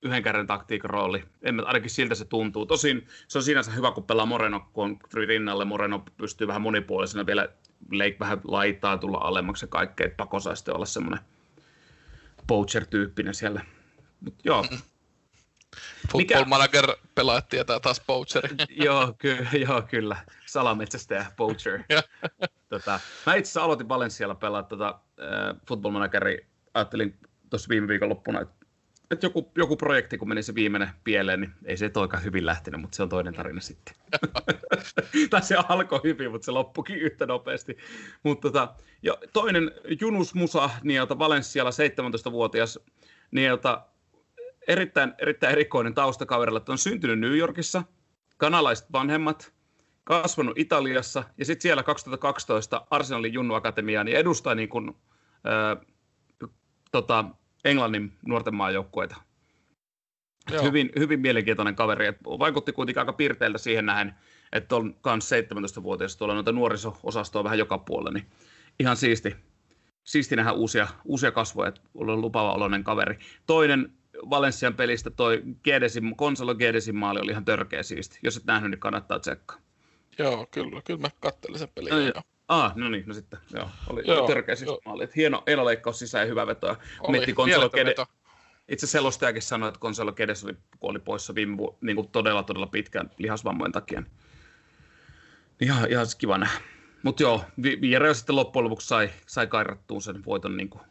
[0.06, 1.24] yhden käden taktiikan rooli.
[1.42, 2.66] En, ainakin siltä se tuntuu.
[2.66, 5.66] Tosin se on sinänsä hyvä, kun pelaa Moreno, kun on rinnalle.
[5.66, 7.50] Moreno pystyy vähän monipuolisena vielä
[7.92, 10.10] leik vähän laittaa tulla alemmaksi ja kaikkea.
[10.18, 11.26] Pako saa sitten olla semmoinen
[12.48, 13.66] poacher-tyyppinen siellä.
[14.20, 14.66] Mut joo.
[16.12, 16.46] Football Mikä...
[16.46, 18.58] manager pelaajat tietää taas poacherin.
[18.86, 20.18] joo, ky- joo, kyllä.
[20.46, 21.84] Salametsästäjä, poacher.
[22.70, 26.48] tota, mä itse asiassa aloitin Valencialla pelaa tota, äh, football manageri.
[26.74, 28.65] Ajattelin tuossa viime viikon loppuna, että
[29.12, 32.82] että joku, joku projekti, kun meni se viimeinen pieleen, niin ei se toikaan hyvin lähtenyt,
[32.82, 33.96] mutta se on toinen tarina sitten.
[35.30, 37.78] tai se alkoi hyvin, mutta se loppukin yhtä nopeasti.
[38.24, 42.80] Mutta tota, ja toinen Junus Musa niiltä Valenssialla 17-vuotias
[43.32, 43.82] niiltä
[44.68, 47.84] erittäin, erittäin erikoinen taustakaverilla, että on syntynyt New Yorkissa,
[48.38, 49.54] kanalaiset vanhemmat,
[50.04, 54.96] kasvanut Italiassa ja sitten siellä 2012 Arsenalin Junnu Akatemiaan niin edustaa niin kuin,
[55.48, 55.86] äh,
[56.92, 57.26] tota,
[57.66, 59.16] Englannin nuorten maajoukkueita.
[60.64, 62.08] Hyvin, hyvin mielenkiintoinen kaveri.
[62.08, 64.16] Et vaikutti kuitenkin aika pirteiltä siihen nähen,
[64.52, 68.26] että on myös 17-vuotias tuolla noita nuoriso-osastoa vähän joka puolella, niin
[68.80, 69.36] ihan siisti,
[70.04, 73.20] siisti nähdä uusia, uusia kasvoja, että on lupava oloinen kaveri.
[73.46, 73.94] Toinen
[74.30, 78.20] Valenssian pelistä toi Gedesin, Konsolo Gedesin maali oli ihan törkeä siisti.
[78.24, 79.58] Jos et nähnyt, niin kannattaa tsekkaa.
[80.20, 82.14] Joo, kyllä, kyllä mä kattelin sen pelin.
[82.16, 82.22] No.
[82.48, 83.70] Ah, no niin, no sitten, joo.
[83.90, 85.10] Oli joo, törkeä siis maali.
[85.16, 86.78] Hieno eloleikkaus sisään ja hyvä veto.
[87.00, 87.96] Oli, Konsolo Kede...
[88.68, 92.44] Itse selostajakin sanoi, että Konsolo Kedes oli, kun oli poissa viime vu- niin kuin todella,
[92.44, 94.04] todella pitkään lihasvammojen takia.
[95.62, 96.62] Ihan, ihan kiva nähdä.
[97.04, 97.44] Mutta joo,
[97.82, 100.82] Vierä sitten loppujen lopuksi sai, sai kairattuun sen voiton, niin kuin,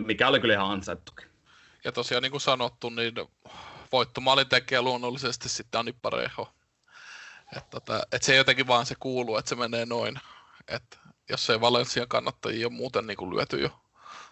[0.00, 1.28] mikä oli kyllä ihan ansaittukin.
[1.84, 3.14] Ja tosiaan niin kuin sanottu, niin
[3.92, 6.52] voittomaali tekee luonnollisesti sitten Ani Pareho.
[7.56, 10.20] Että tota, et se jotenkin vaan se kuuluu, että se menee noin.
[10.68, 10.98] Et
[11.28, 13.70] jos ei Valencian kannattajia ole muuten niin kuin lyöty jo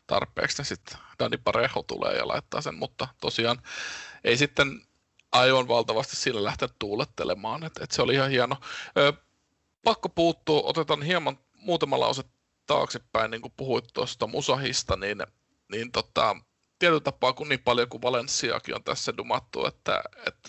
[0.06, 3.62] tarpeeksi, niin sitten Dani Parejo tulee ja laittaa sen, mutta tosiaan
[4.24, 4.82] ei sitten
[5.32, 8.56] aivan valtavasti sillä lähteä tuulettelemaan, että et se oli ihan hieno.
[8.96, 9.12] Ö,
[9.84, 12.22] pakko puuttua, otetaan hieman muutama lause
[12.66, 15.18] taaksepäin, niin kuin puhuit tuosta Musahista, niin,
[15.72, 16.36] niin tota,
[16.78, 20.48] tietyllä tapaa kun niin paljon kuin Valenssiakin on tässä dumattu, että, että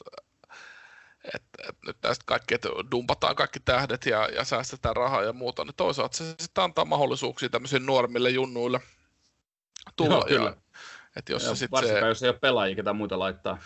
[1.33, 5.65] että et nyt tästä kaikki, että dumpataan kaikki tähdet ja, ja säästetään rahaa ja muuta,
[5.65, 8.79] niin toisaalta se sitten antaa mahdollisuuksia tämmöisille nuoremmille junnuille
[9.95, 10.13] tulla.
[10.13, 10.49] Joo, kyllä.
[10.49, 10.55] Ja,
[11.15, 12.07] että jos ja se varsinkaan se...
[12.07, 13.57] jos ei ole pelaajia, ketä muita laittaa.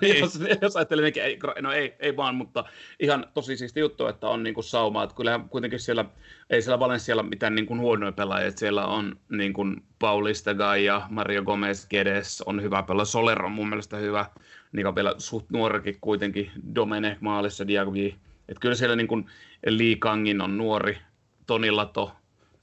[0.00, 0.18] Niin.
[0.20, 2.64] jos, jos ajattelee, ei, no ei, ei vaan, mutta
[3.00, 5.02] ihan tosi siisti juttu, että on niinku sauma.
[5.02, 6.04] Että kyllähän kuitenkin siellä,
[6.50, 8.48] ei siellä Valenssialla mitään niinku huonoja pelaajia.
[8.48, 9.64] Että siellä on niinku
[9.98, 10.50] Paulista
[10.84, 13.04] ja Mario Gomez, Gedes on hyvä pelaa.
[13.04, 14.26] Soler on mun mielestä hyvä
[14.72, 18.16] niin on vielä suht nuorikin kuitenkin, Domene maalissa, Diagvi.
[18.48, 19.26] Että kyllä siellä niin kuin
[19.66, 20.98] Lee Kangin on nuori,
[21.46, 22.12] Toni Lato,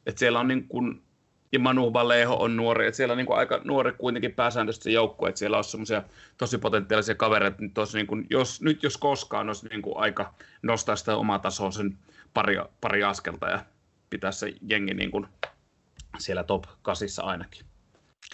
[0.05, 1.01] että siellä on niin kuin,
[1.51, 4.91] ja Manu Baleho on nuori, että siellä on niin kuin aika nuori kuitenkin pääsääntöisesti se
[4.91, 6.03] joukkue, että siellä on semmoisia
[6.37, 10.33] tosi potentiaalisia kavereita, että tos niin kuin, jos, nyt jos koskaan olisi niin kuin aika
[10.61, 11.97] nostaa sitä omaa tasoa sen
[12.33, 13.65] pari, pari askelta ja
[14.09, 15.27] pitää se jengi niin kuin
[16.17, 17.65] siellä top kasissa ainakin.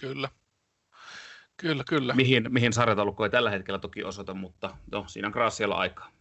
[0.01, 0.29] Kyllä.
[1.61, 2.13] Kyllä, kyllä.
[2.13, 6.11] Mihin, mihin sarjataulukko ei tällä hetkellä toki osoita, mutta no, siinä on Gracialla aikaa.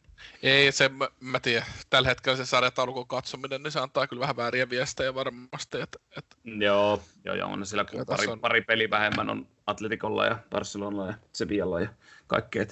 [0.43, 1.67] Ei, se mä, mä tiedän.
[1.91, 5.81] Tällä hetkellä se sarjataulukon katsominen, niin se antaa kyllä vähän vääriä viestejä varmasti.
[5.81, 6.37] Että, että...
[6.45, 8.41] Joo, joo, joo, on sillä kun pari, on...
[8.41, 11.89] pari peli vähemmän on Atleticolla ja Barcelonalla ja Sevillalla ja
[12.27, 12.67] kaikkea.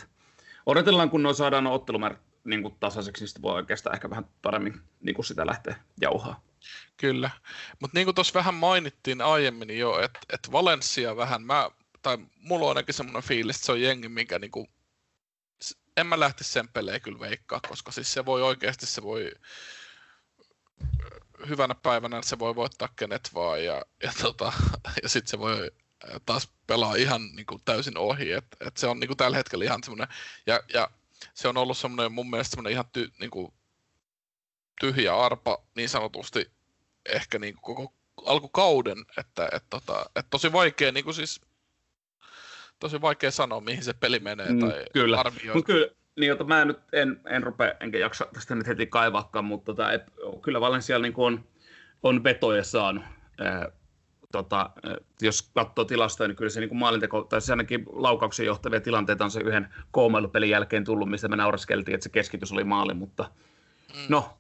[0.67, 4.27] Odotellaan, kun no saadaan no ottelumäärät niin kuin tasaiseksi, niin sitten voi oikeastaan ehkä vähän
[4.43, 6.41] paremmin niin kuin sitä lähteä jauhaa.
[6.97, 7.31] Kyllä,
[7.81, 11.71] mutta niin kuin tuossa vähän mainittiin aiemmin jo, että, että Valencia vähän, mä,
[12.09, 14.69] tai mulla on ainakin semmoinen fiilis, että se on jengi, minkä niin kuin,
[15.97, 19.33] en mä lähtisi sen pelejä kyllä veikkaa, koska siis se voi oikeasti, se voi
[21.49, 24.53] hyvänä päivänä se voi voittaa kenet vaan ja, ja, tota,
[25.03, 25.71] ja sitten se voi
[26.27, 28.33] taas pelaa ihan niin kuin täysin ohi.
[28.33, 30.09] Et, et se on niin kuin tällä hetkellä ihan semmoinen,
[30.47, 30.91] ja, ja
[31.35, 33.53] se on ollut semmoinen mun mielestä semmoinen ihan ty, niin kuin
[34.81, 36.51] tyhjä arpa niin sanotusti
[37.07, 37.95] ehkä niin kuin koko
[38.27, 41.41] alkukauden, että et, tota, et tosi vaikea niin kuin siis
[42.79, 45.21] tosi vaikea sanoa, mihin se peli menee mm, tai kyllä.
[45.21, 45.63] arvioida.
[45.63, 49.65] kyllä, niin, jota mä nyt en, en rupea, enkä jaksa tästä nyt heti kaivaakaan, mutta
[49.65, 50.03] tota, et,
[50.43, 51.45] kyllä Valencia niin on,
[52.03, 53.05] on vetoja saanut.
[53.41, 53.69] Ää,
[54.33, 54.71] tota,
[55.21, 59.25] jos katsoo tilasta, niin kyllä se niin kuin maalinteko, tai se ainakin laukauksen johtavia tilanteita
[59.25, 63.31] on se yhden koomailupelin jälkeen tullut, mistä me nauraskeltiin, että se keskitys oli maali, mutta
[63.95, 64.01] mm.
[64.09, 64.39] no,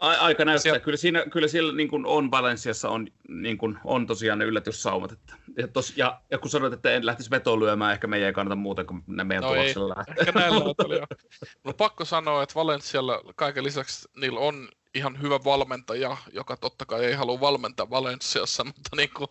[0.00, 0.80] aika näyttää.
[0.80, 5.12] Kyllä, siinä, kyllä siellä niin kuin on Valensiassa on, niin kuin, on tosiaan ne yllätyssaumat.
[5.12, 8.32] Että, ja, tos, ja, ja, kun sanoit, että en lähtisi vetoon lyömään, ehkä meidän ei
[8.32, 10.14] kannata muuten kuin ne meidän no tuloksella lähtee.
[10.18, 10.60] Ehkä näillä
[11.64, 17.04] no, pakko sanoa, että Valensialla kaiken lisäksi niillä on ihan hyvä valmentaja, joka totta kai
[17.04, 19.28] ei halua valmentaa Valensiassa, mutta niin kuin,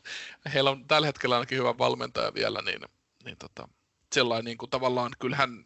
[0.54, 2.82] heillä on tällä hetkellä ainakin hyvä valmentaja vielä, niin,
[3.26, 3.68] niin tota,
[4.14, 5.66] sellainen niin kuin, tavallaan kyllähän,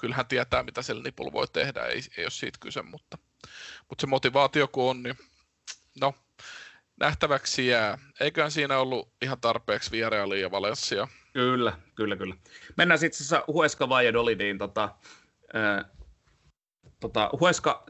[0.00, 3.18] kyllähän tietää, mitä siellä nipulla voi tehdä, ei, ei ole siitä kyse, mutta,
[3.88, 5.16] mutta se motivaatio kun on, niin
[6.00, 6.14] no,
[7.00, 7.98] nähtäväksi jää.
[8.20, 11.08] Eiköhän siinä ollut ihan tarpeeksi Vieralia ja Valencia.
[11.32, 12.34] Kyllä, kyllä, kyllä.
[12.76, 14.58] Mennään sitten siis Hueska Valladolidiin.
[14.58, 14.94] Tota,
[17.00, 17.86] tota, Hueska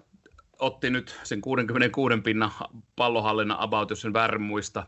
[0.59, 2.51] otti nyt sen 66 pinnan
[2.97, 4.87] pallohallinnan about, jos väärin muista,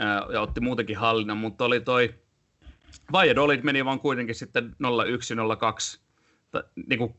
[0.00, 2.14] äh, ja otti muutenkin hallinnan, mutta oli toi
[3.12, 5.98] Valladolid meni vaan kuitenkin sitten 0-1-0-2,
[6.86, 7.14] niin kuin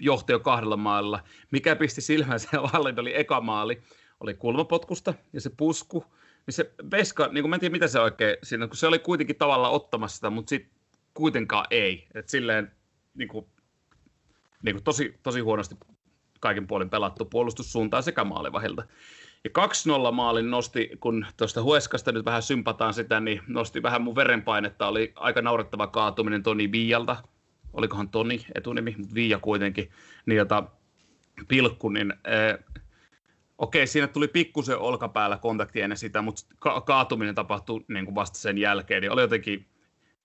[0.00, 1.22] johti jo kahdella maalla.
[1.50, 3.82] Mikä pisti silmään se hallinto oli eka maali,
[4.20, 6.04] oli kulmapotkusta ja se pusku,
[6.46, 8.98] niin se Veska, niin kuin mä en tiedä mitä se oikein siinä, kun se oli
[8.98, 10.72] kuitenkin tavallaan ottamassa sitä, mutta sitten
[11.14, 12.06] kuitenkaan ei.
[12.14, 12.72] Et silleen
[13.14, 13.46] niin kuin,
[14.62, 15.74] niin kuin tosi, tosi huonosti
[16.40, 18.84] kaikin puolin pelattu puolustussuuntaan sekä maalivahilta.
[19.44, 19.50] Ja
[20.08, 24.86] 2-0 maalin nosti, kun tuosta Hueskasta nyt vähän sympataan sitä, niin nosti vähän mun verenpainetta.
[24.86, 27.16] Oli aika naurettava kaatuminen Toni Viialta.
[27.76, 29.90] Olikohan Toni etunimi, mutta Viia kuitenkin.
[30.26, 30.64] Niin jota,
[31.48, 32.64] pilkku, niin äh,
[33.58, 38.38] okei, siinä tuli pikkusen olkapäällä kontakti ennen sitä, mutta ka- kaatuminen tapahtui niin kuin vasta
[38.38, 39.02] sen jälkeen.
[39.02, 39.66] Niin oli jotenkin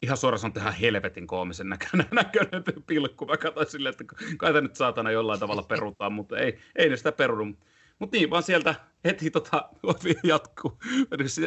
[0.02, 3.26] ihan suoraan sanoen ihan helvetin koomisen näköinen, näköinen pilkku.
[3.26, 7.12] Mä katsoin silleen, että kai nyt saatana jollain tavalla perutaan, mutta ei, ei ne sitä
[7.12, 7.56] perudu.
[8.02, 8.76] Mutta niin, vaan sieltä
[9.06, 9.70] heti tota,
[10.24, 10.80] jatkuu.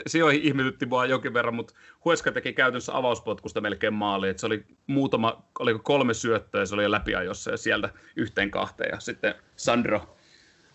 [0.06, 1.74] Sijoihin ihmetytti vaan jokin verran, mutta
[2.04, 4.28] Hueska teki käytännössä avauspotkusta melkein maali.
[4.28, 8.50] Et se oli muutama, oliko kolme syöttöä ja se oli jo läpiajossa ja sieltä yhteen
[8.50, 8.90] kahteen.
[8.92, 10.16] Ja sitten Sandro,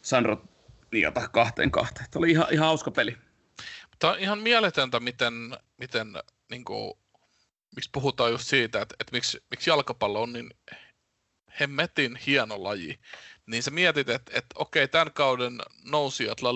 [0.02, 0.42] Sandro
[0.92, 2.08] niota kahteen kahteen.
[2.12, 3.18] Tämä oli ihan, ihan hauska peli.
[4.00, 5.34] Tämä on ihan mieletöntä, miten,
[5.78, 6.08] miten
[6.52, 6.94] niin kuin,
[7.76, 10.50] miksi puhutaan just siitä, että, että miksi, miksi jalkapallo on niin
[11.60, 13.00] hemmetin hieno laji,
[13.50, 16.54] niin sä mietit, että, että okei, tämän kauden nousijat La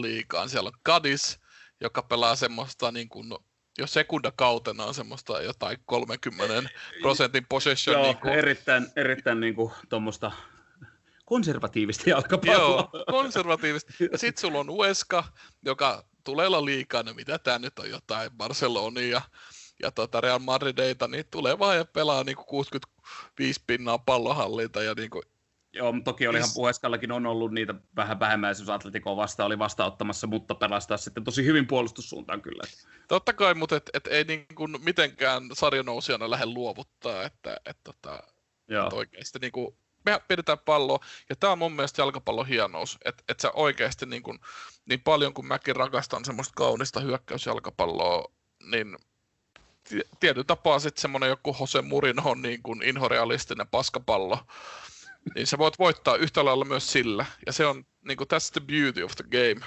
[0.48, 1.40] siellä on Kadis,
[1.82, 3.34] joka pelaa semmoista niin kuin,
[3.78, 6.70] jo sekundakautena on semmoista jotain 30
[7.02, 7.94] prosentin possession.
[7.94, 8.34] Joo, niin kuin...
[8.34, 10.32] erittäin, erittäin niin kuin, tuommoista
[11.26, 12.90] konservatiivista jalkapalloa.
[12.94, 13.94] Joo, konservatiivista.
[14.12, 15.24] Ja sitten sulla on Ueska,
[15.66, 19.22] joka tulee olla liikaa, no mitä tämä nyt on jotain, Barcelonia
[19.82, 24.94] ja tota Real Madrideita, niin tulee vaan ja pelaa niin kuin 65 pinnaa pallohallinta ja
[24.94, 25.24] niin kuin
[25.74, 26.56] Joo, toki olihan siis...
[26.56, 31.46] Puheskallakin on ollut niitä vähän vähemmän, jos Atletico vasta oli vastaanottamassa, mutta pelastaa sitten tosi
[31.46, 32.64] hyvin puolustussuuntaan kyllä.
[33.08, 38.24] Totta kai, mutta et, et ei niin kuin mitenkään sarjanousijana lähde luovuttaa, että et, tota,
[38.68, 38.88] Joo.
[38.88, 43.24] Et oikeasti niin kuin, me pidetään palloa, ja tämä on mun mielestä jalkapallon hienous, että
[43.30, 44.40] et sä oikeasti niin, kuin,
[44.86, 48.32] niin paljon kuin mäkin rakastan semmoista kaunista hyökkäysjalkapalloa,
[48.72, 48.98] niin
[50.20, 54.40] tietyllä tapaa sitten semmoinen joku Jose Mourinho niin kuin inhorealistinen paskapallo,
[55.36, 57.26] niin sä voit voittaa yhtä lailla myös sillä.
[57.46, 59.66] Ja se on, niin kuin, that's the beauty of the game.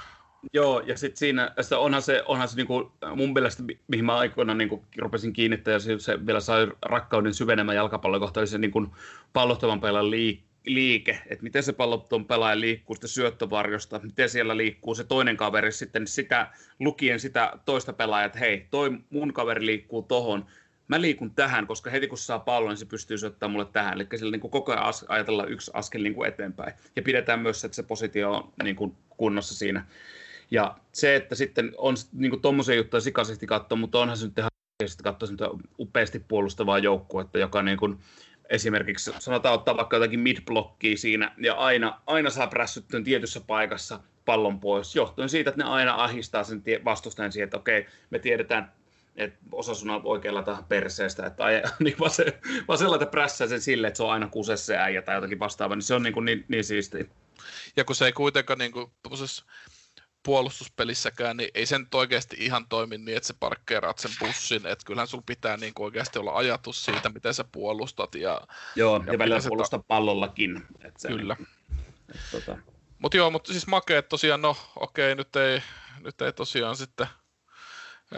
[0.52, 2.86] Joo, ja sitten siinä, että onhan se, onhan se niin kuin,
[3.16, 7.34] mun mielestä, mihin mä aikoinaan niin kuin, rupesin kiinnittää, ja se, se vielä sai rakkauden
[7.34, 8.90] syvenemään jalkapallon kohtaan, se niin kuin,
[9.32, 14.94] pallottavan pelaajan liik- liike, että miten se palloton pelaaja liikkuu sitä syöttövarjosta, miten siellä liikkuu
[14.94, 16.50] se toinen kaveri sitten sitä
[16.80, 20.46] lukien sitä toista pelaajaa, että hei, toi mun kaveri liikkuu tohon,
[20.89, 23.95] mä liikun tähän, koska heti kun saa pallon, niin se pystyy syöttämään mulle tähän.
[23.95, 26.72] Eli sillä niin kuin koko ajan as- ajatellaan yksi askel niin kuin eteenpäin.
[26.97, 29.87] Ja pidetään myös, että se positio on niin kuin kunnossa siinä.
[30.51, 34.39] Ja se, että sitten on niin kuin tommosia juttuja sikaisesti katsoa, mutta onhan se nyt
[34.39, 34.51] ihan
[35.03, 37.99] katsoa upeasti puolustavaa joukkuetta, joka niin kuin,
[38.51, 44.61] esimerkiksi sanotaan ottaa vaikka jotakin mid-blokkia siinä ja aina, aina saa prässyttyä tietyssä paikassa pallon
[44.61, 48.72] pois, johtuen siitä, että ne aina ahistaa sen vastustajan siihen, että okei, me tiedetään,
[49.16, 52.32] että osa sun on oikealla tähän perseestä, että aj, niin vasen,
[52.68, 55.76] vasella te prässää sen sille, että se on aina kusessa se äijä tai jotakin vastaavaa,
[55.76, 57.04] niin se on niin, kuin niin, niin siistiä.
[57.76, 58.90] Ja kun se ei kuitenkaan niin kuin,
[60.22, 64.86] puolustuspelissäkään, niin ei sen nyt oikeasti ihan toimi niin, että sä parkkeeraat sen bussin, että
[64.86, 68.14] kyllähän sun pitää niin kuin oikeasti olla ajatus siitä, miten sä puolustat.
[68.14, 68.40] Ja,
[68.76, 70.62] joo, ja, ja välillä puolustaa ta- pallollakin.
[70.84, 71.36] Että se, Kyllä.
[72.30, 72.58] Tota...
[72.98, 75.62] Mutta joo, mutta siis makeet tosiaan, no okei, nyt ei,
[76.00, 77.06] nyt ei tosiaan sitten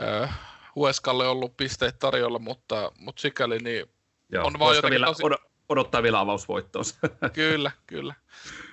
[0.02, 0.38] äh,
[0.78, 3.86] Hueskalle ollut pisteitä tarjolla, mutta, mutta sikäli niin
[4.32, 5.22] joo, on vaan jotenkin vielä tosi...
[5.68, 6.82] odottaa vielä avausvoittoa.
[7.32, 8.14] kyllä, kyllä.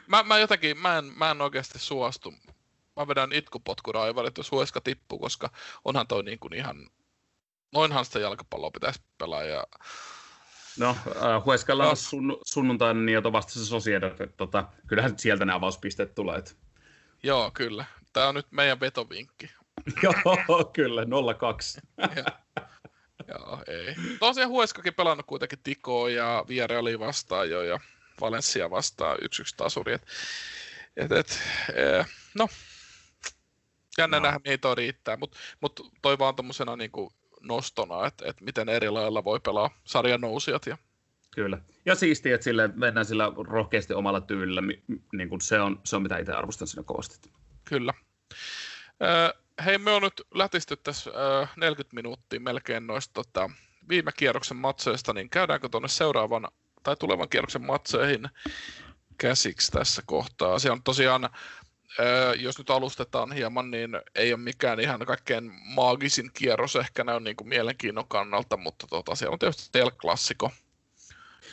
[0.07, 2.33] Mä, mä jotenkin, mä en, mä en oikeasti suostu
[2.95, 5.49] mä vedän itkupotkuraivarit, jos Hueska tippuu, koska
[5.85, 6.89] onhan toi niin kuin ihan,
[7.73, 9.43] noinhan sitä jalkapalloa pitäisi pelaa.
[9.43, 9.63] Ja...
[10.79, 11.89] No, äh, Hueskalla no.
[11.89, 16.37] on sun, sunnuntaina niin vasta se Sociedad, että tota, kyllähän sieltä ne avauspisteet tulee.
[16.37, 16.51] Että...
[17.23, 17.85] Joo, kyllä.
[18.13, 19.49] Tämä on nyt meidän vetovinkki.
[20.03, 21.05] Joo, kyllä,
[21.37, 21.81] 02.
[23.27, 23.95] Joo, ei.
[24.19, 27.79] Tosiaan Hueskakin pelannut kuitenkin Tikoa ja Villarrealia vastaan jo ja
[28.21, 29.21] Valencia vastaan 1-1
[29.57, 29.93] tasuri.
[29.93, 30.01] Et,
[30.97, 31.41] et, et,
[31.75, 32.47] eh, no,
[33.97, 34.23] Jännä no.
[34.23, 38.89] nähdä, mihin toi riittää, mutta mut toi vaan tuommoisena niinku nostona, että et miten eri
[38.89, 40.65] lailla voi pelaa sarjan nousijat.
[40.65, 40.77] Ja...
[41.35, 41.57] Kyllä.
[41.85, 44.61] Ja siistiä, että sille mennään sillä rohkeasti omalla tyylillä,
[45.13, 47.29] niin kuin se, on, se on mitä itse arvostan siinä kovasti.
[47.65, 47.93] Kyllä.
[49.65, 53.49] Hei, me on nyt lätisty tässä äh, 40 minuuttia melkein noista tota,
[53.89, 56.47] viime kierroksen matseista, niin käydäänkö tuonne seuraavan
[56.83, 58.29] tai tulevan kierroksen matseihin
[59.17, 60.59] käsiksi tässä kohtaa.
[60.59, 61.29] Se on tosiaan
[62.37, 67.35] jos nyt alustetaan hieman, niin ei ole mikään ihan kaikkein maagisin kierros ehkä näin niin
[67.35, 70.51] kuin mielenkiinnon kannalta, mutta tota, siellä on tietysti Tel-klassiko.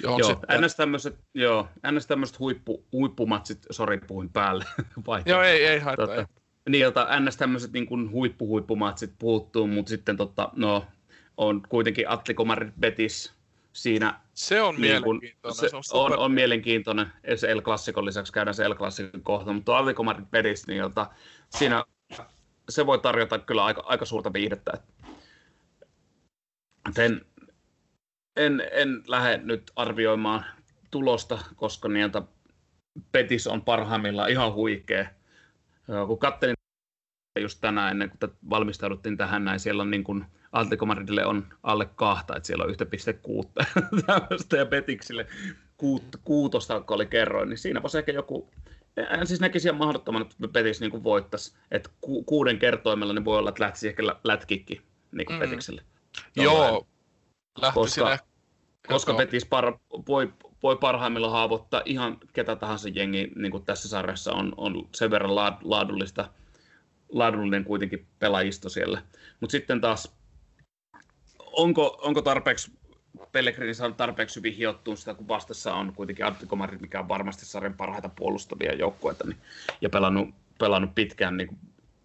[0.02, 0.62] Johon joo, sitten...
[0.62, 0.76] ns.
[0.76, 2.06] tämmöiset, joo, ns.
[2.06, 4.64] tämmöiset huippu, huippumatsit, sori puhuin päälle.
[5.26, 6.06] joo, ei, ei haittaa.
[6.06, 6.86] Tota, niin,
[7.20, 7.36] ns.
[7.36, 10.86] tämmöiset niin kuin huippu-huippumatsit puuttuu, mutta sitten tota, no,
[11.36, 13.32] on kuitenkin Atliko Madrid Betis,
[13.72, 14.20] siinä...
[14.34, 15.56] Se on niin mielenkiintoinen.
[15.56, 17.06] Se, se on, on, on, mielenkiintoinen.
[17.36, 21.10] Se El Clasicon lisäksi käydään se El Clasicon kohta, mutta Atletico Madrid Betis, niin jota,
[21.50, 21.84] siinä
[22.68, 24.72] se voi tarjota kyllä aika, aika suurta viihdettä.
[26.98, 27.20] En,
[28.36, 30.44] en, en lähde nyt arvioimaan
[30.90, 32.22] tulosta, koska niiltä
[33.12, 35.10] Petis on parhaimmillaan ihan huikea.
[36.06, 36.54] Kun katselin
[37.40, 41.86] just tänään ennen kuin valmistauduttiin tähän näin, siellä on niin kuin Atletico Madridille on alle
[41.86, 45.26] kahta, että siellä on 1,6 tämmöistä ja Petiksille
[45.76, 48.50] kuut, kuutosta, kun oli kerroin, niin siinä voisi ehkä joku,
[48.96, 53.38] en siis näkisi ihan mahdottoman, että Petis niin voittaisi, että ku, kuuden kertoimella niin voi
[53.38, 55.40] olla, että lähtisi ehkä lätkikki niin kuin mm.
[55.40, 55.82] Petikselle.
[56.36, 56.86] Joo,
[57.74, 58.18] koska,
[58.88, 59.72] koska Petis par,
[60.08, 65.10] voi, voi parhaimmillaan haavoittaa ihan ketä tahansa jengi, niin kuin tässä sarjassa on, on sen
[65.10, 66.28] verran laadullista,
[67.08, 69.02] laadullinen kuitenkin pelaajisto siellä.
[69.40, 70.14] Mutta sitten taas
[71.38, 72.72] onko, onko tarpeeksi
[73.32, 77.46] Pellegrini saanut tarpeeksi hyvin hiottua sitä, kun vastassa on kuitenkin Atletico Madrid, mikä on varmasti
[77.46, 79.38] sarjan parhaita puolustavia joukkueita, niin,
[79.80, 80.28] ja pelannut,
[80.58, 81.58] pelannut pitkään niin,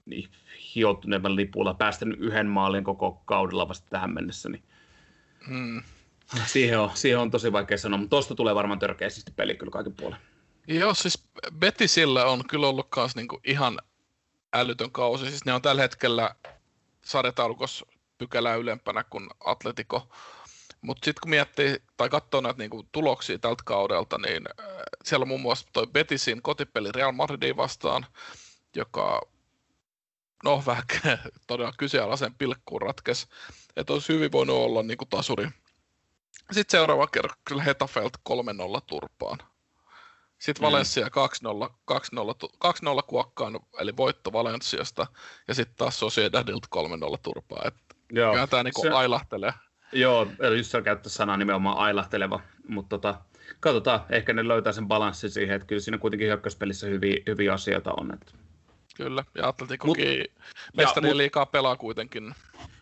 [0.06, 0.30] niin
[0.76, 4.64] hiottuneemman lipulla, päästänyt yhden maalin koko kaudella vasta tähän mennessä, niin
[5.48, 5.82] hmm.
[6.46, 9.94] Siihen, on, siihen on tosi vaikea sanoa, mutta tuosta tulee varmaan törkeästi peli kyllä kaiken
[9.94, 10.20] puolen.
[10.68, 11.24] Joo, siis
[11.60, 13.80] Betisillä on kyllä ollut myös niinku ihan
[14.54, 15.30] älytön kausi.
[15.30, 16.36] Siis ne on tällä hetkellä
[17.06, 17.86] sarjataulukossa
[18.18, 20.08] pykälää ylempänä kuin Atletico.
[20.82, 24.66] Mutta sitten kun miettii tai katsoo näitä niinku tuloksia tältä kaudelta, niin äh,
[25.04, 28.06] siellä on muun muassa toi Betisin kotipeli Real Madridin vastaan,
[28.76, 29.22] joka
[30.44, 30.84] no vähän
[31.48, 33.28] todella kyseenalaisen pilkkuun ratkes,
[33.76, 35.48] että olisi hyvin voinut olla niinku tasuri.
[36.52, 38.32] Sitten seuraava kerran kyllä Hetafelt 3-0
[38.88, 39.38] turpaan.
[40.40, 40.66] Sitten mm.
[40.66, 41.10] Valencia 2-0,
[41.92, 41.98] 2-0,
[42.66, 45.08] 2-0 kuokkaan, eli voitto Valenciasta,
[45.48, 47.62] ja sitten taas Sociedadilta 3-0 turpaa.
[47.66, 47.76] Et
[48.12, 48.34] Joo.
[48.34, 49.54] Kyllä tämä niinku se, ailahtelee.
[49.92, 53.22] Joo, eli just käyttää sanaa nimenomaan ailahteleva, mutta tota,
[53.60, 57.94] katsotaan, ehkä ne löytää sen balanssin siihen, että kyllä siinä kuitenkin hyökkäyspelissä hyviä, hyviä asioita
[57.98, 58.14] on.
[58.14, 58.32] Että...
[58.96, 60.26] Kyllä, ja Atletikokin
[60.78, 62.36] mestari mut, liikaa pelaa kuitenkin.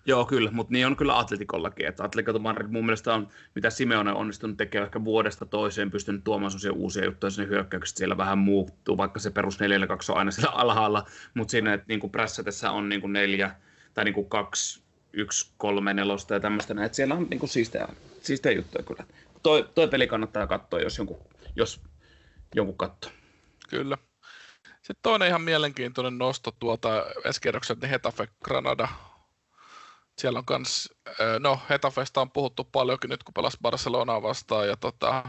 [0.08, 1.88] Joo, kyllä, mutta niin on kyllä Atletikollakin.
[1.88, 6.24] Että Atletico Madrid mun mielestä on, mitä Simeone on onnistunut tekemään ehkä vuodesta toiseen, pystynyt
[6.24, 10.18] tuomaan sellaisia uusia juttuja sinne hyökkäykset, siellä vähän muuttuu, vaikka se perus 4 2 on
[10.18, 13.56] aina siellä alhaalla, mutta siinä, että niin kuin prässätessä on niin kuin neljä
[13.94, 14.82] tai niin kuin kaksi
[15.14, 16.76] 1, 3, 4 ja tämmöistä.
[16.86, 17.88] Että siellä on niinku siistejä,
[18.22, 19.04] siistejä juttuja kyllä.
[19.44, 21.20] Toi, toi peli kannattaa katsoa, jos jonkun,
[21.56, 21.82] jos
[22.56, 23.12] jonkun katsoo.
[23.70, 23.98] Kyllä.
[24.76, 28.88] Sitten toinen ihan mielenkiintoinen nosto tuolta eskierrokselta, niin Hetafe Granada.
[30.18, 30.90] Siellä on kans,
[31.40, 35.24] no Hetafesta on puhuttu paljonkin nyt, kun pelasi Barcelonaa vastaan ja tota,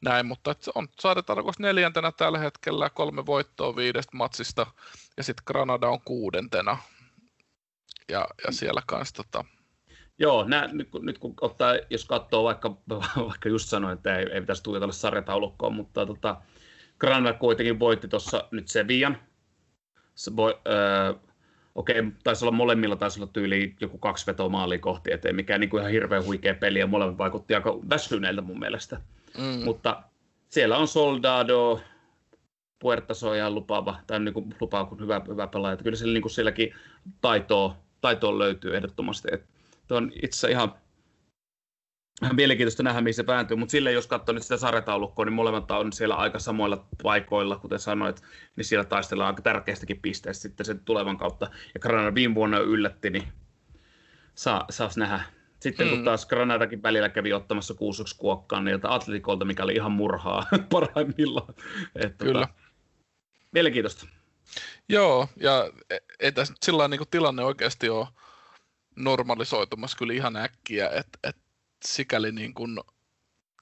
[0.00, 4.66] näin, mutta se on sarjatarkoitus neljäntenä tällä hetkellä, kolme voittoa viidestä matsista,
[5.16, 6.78] ja sitten Granada on kuudentena.
[8.08, 9.44] Ja, ja siellä kanssa tota...
[10.18, 12.76] Joo, nää, nyt, kun, nyt kun ottaa, jos katsoo vaikka,
[13.28, 16.42] vaikka just sanoin, että ei, ei pitäisi tuijotella sarjataulukkoon, mutta tota,
[16.98, 19.18] Granada kuitenkin voitti tuossa nyt Sevillan.
[20.14, 21.14] Se voi, öö,
[21.80, 25.70] okei, taisi olla molemmilla, taisi olla tyyli joku kaksi vetoa maalia kohti, ettei mikään niin
[25.70, 29.00] kuin ihan hirveän huikea peli, ja molemmat vaikutti aika väsyneiltä mun mielestä.
[29.38, 29.64] Mm.
[29.64, 30.02] Mutta
[30.48, 31.80] siellä on Soldado,
[32.78, 35.72] Puertas on ihan lupaava, tai niin kuin lupaava kuin hyvä, hyvä pelaaja.
[35.72, 36.74] Että kyllä siellä, niin kuin sielläkin
[37.20, 39.28] taitoa, taitoa löytyy ehdottomasti.
[39.32, 39.46] Että
[39.90, 40.74] on itse ihan
[42.32, 45.92] mielenkiintoista nähdä, mihin se päätyy, mutta sille jos katsoo nyt sitä sarjataulukkoa, niin molemmat on
[45.92, 48.22] siellä aika samoilla paikoilla, kuten sanoit,
[48.56, 51.50] niin siellä taistellaan aika tärkeästäkin pisteestä sitten sen tulevan kautta.
[51.74, 53.24] Ja Granada viime vuonna yllätti, niin
[54.34, 55.20] saa, saas nähdä,
[55.60, 55.96] sitten hmm.
[55.96, 61.54] kun taas Granadakin välillä kävi ottamassa 6 kuokkaan niiltä Atletikolta, mikä oli ihan murhaa parhaimmillaan.
[61.96, 62.46] Että Kyllä.
[62.46, 62.60] Tota,
[63.52, 64.06] mielenkiintoista.
[64.88, 68.06] Joo, ja e, ei tässä sillä niin tilanne oikeasti ole
[68.96, 71.36] normalisoitumassa kyllä ihan äkkiä, että et
[71.84, 72.80] sikäli niin kuin,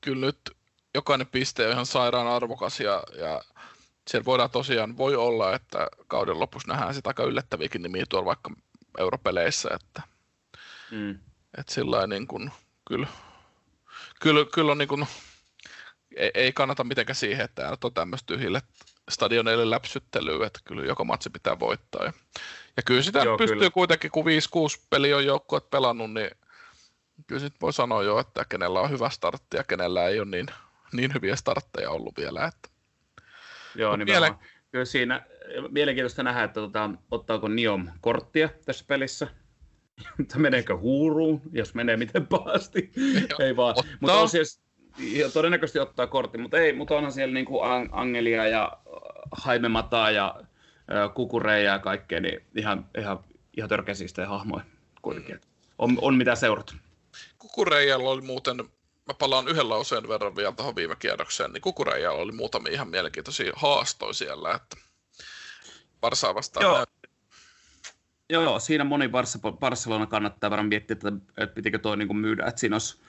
[0.01, 0.41] kyllä nyt
[0.95, 3.43] jokainen piste on ihan sairaan arvokas ja, ja
[4.11, 8.51] siellä voidaan tosiaan, voi olla, että kauden lopussa nähdään sitä aika yllättäviäkin nimiä tuolla vaikka
[8.99, 10.03] europeleissä, että
[10.91, 11.19] mm.
[11.59, 12.51] Että sillä niin kuin,
[12.89, 13.07] kyllä,
[14.21, 15.07] kyllä, kyllä on niin kuin,
[16.17, 18.63] ei, ei, kannata mitenkään siihen, että on tämmöistä tyhjille
[19.11, 22.05] stadioneille läpsyttelyä, että kyllä joko matsi pitää voittaa.
[22.05, 22.13] Ja,
[22.77, 23.71] ja kyllä sitä Joo, pystyy kyllä.
[23.71, 24.29] kuitenkin, kun 5-6
[24.91, 26.31] peli on joukkueet pelannut, niin
[27.27, 30.47] kyllä sit voi sanoa jo, että kenellä on hyvä startti ja kenellä ei ole niin,
[30.93, 32.45] niin hyviä startteja ollut vielä.
[32.45, 32.69] Että.
[33.75, 34.35] Joo, niin Miele...
[34.73, 35.27] Kyllä siinä
[35.71, 39.29] mielenkiintoista nähdä, että tota, ottaako Niom korttia tässä pelissä
[40.21, 42.93] että meneekö huuruun, jos menee miten pahasti.
[43.45, 43.75] ei vaan.
[44.01, 44.63] Mutta on siis,
[45.33, 47.61] todennäköisesti ottaa kortti, mutta ei, mutta onhan siellä niinku
[47.93, 48.79] Angelia ja
[49.33, 50.41] Haimemataa ja
[51.15, 53.25] Kukureja ja kaikkea, niin ihan, ihan,
[53.57, 54.65] ihan törkeäsiistä hahmoja
[55.03, 55.35] kuitenkin.
[55.35, 55.41] Mm.
[55.79, 56.75] On, on mitä seurata.
[57.49, 58.57] Kukureijalla oli muuten,
[59.07, 63.53] mä palaan yhden lauseen verran vielä tuohon viime kierrokseen, niin Kukureijalla oli muutamia ihan mielenkiintoisia
[63.57, 64.77] haastoja siellä, että
[66.03, 66.87] Varsaa vastaan Joo.
[68.31, 69.11] Joo, siinä moni
[69.59, 73.01] Barcelona kannattaa varmaan miettiä, että, että pitikö toi niin myydä, että siinä olisi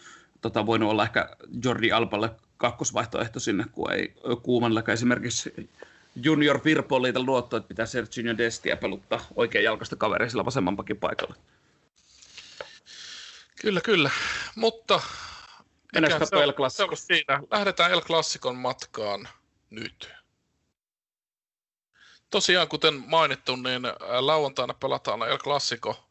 [0.42, 1.30] tota, voinut olla ehkä
[1.64, 4.14] Jordi Alpalle kakkosvaihtoehto sinne, kun ei
[4.44, 5.70] Kuumanlekaan esimerkiksi
[6.16, 10.98] Junior Firpo liitä luotto, että pitää Sergio Destia peluttaa oikein jalkasta kaveri sillä vasemman pakin
[10.98, 11.36] paikalla.
[13.62, 14.12] Kyllä, kyllä.
[14.56, 15.02] Mutta
[15.94, 17.40] Mennäänkö se, El se on siinä.
[17.52, 19.30] Lähdetään El Klassikon matkaan
[19.70, 20.10] nyt
[22.30, 23.82] tosiaan, kuten mainittu, niin
[24.20, 26.10] lauantaina pelataan El Clasico,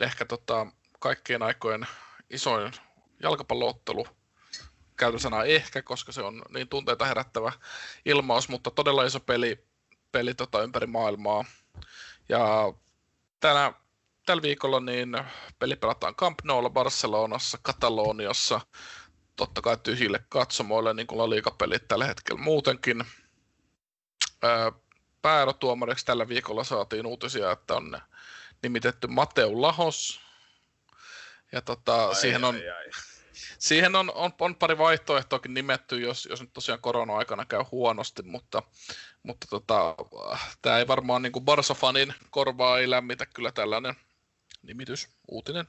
[0.00, 0.66] ehkä tota,
[0.98, 1.86] kaikkien aikojen
[2.30, 2.72] isoin
[3.22, 4.06] jalkapalloottelu,
[4.96, 7.52] käytösana ehkä, koska se on niin tunteita herättävä
[8.04, 9.64] ilmaus, mutta todella iso peli,
[10.12, 11.44] peli tota, ympäri maailmaa.
[12.28, 12.72] Ja
[13.40, 13.72] tänä,
[14.26, 15.18] tällä viikolla niin
[15.58, 18.60] peli pelataan Camp Noulla Barcelonassa, Kataloniassa,
[19.36, 23.04] totta kai tyhjille katsomoille, niin kuin La Liga-pelit tällä hetkellä muutenkin.
[25.22, 28.00] Pääerotuomariksi tällä viikolla saatiin uutisia, että on
[28.62, 30.20] nimitetty Mateu Lahos.
[31.52, 32.90] Ja tota, ai, siihen on, ai, ai.
[33.58, 38.62] Siihen on, on, on, pari vaihtoehtoakin nimetty, jos, jos nyt tosiaan korona-aikana käy huonosti, mutta,
[39.22, 39.94] mutta tota,
[40.62, 43.94] tämä ei varmaan niin kuin Barsa-fanin korvaa ei lämmitä kyllä tällainen
[44.66, 45.64] nimitys, uutinen.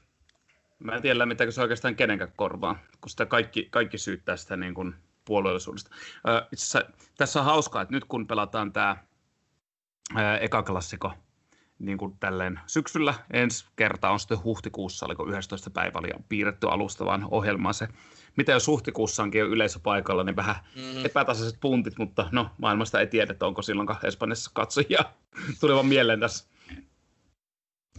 [0.78, 4.74] Mä en tiedä lämmittääkö se oikeastaan kenenkään korvaa, kun sitä kaikki, kaikki syyttää sitä niin
[4.74, 4.94] kuin
[5.24, 5.90] puolueellisuudesta.
[6.52, 6.84] itse asiassa,
[7.18, 8.96] tässä on hauskaa, että nyt kun pelataan tämä
[10.40, 11.12] eka klassiko
[11.78, 13.14] niin kuin tälleen syksyllä.
[13.32, 15.70] Ensi kerta on sitten huhtikuussa, oliko 11.
[15.70, 17.88] päivä, oli piirretty alustavaan ohjelmaan se.
[18.36, 21.04] Mitä jos huhtikuussa onkin jo yleisöpaikalla, niin vähän mm-hmm.
[21.04, 25.04] epätasaiset puntit, mutta no maailmasta ei tiedä, että onko silloin Espanjassa katsojia.
[25.60, 26.55] Tuli mieleen tässä.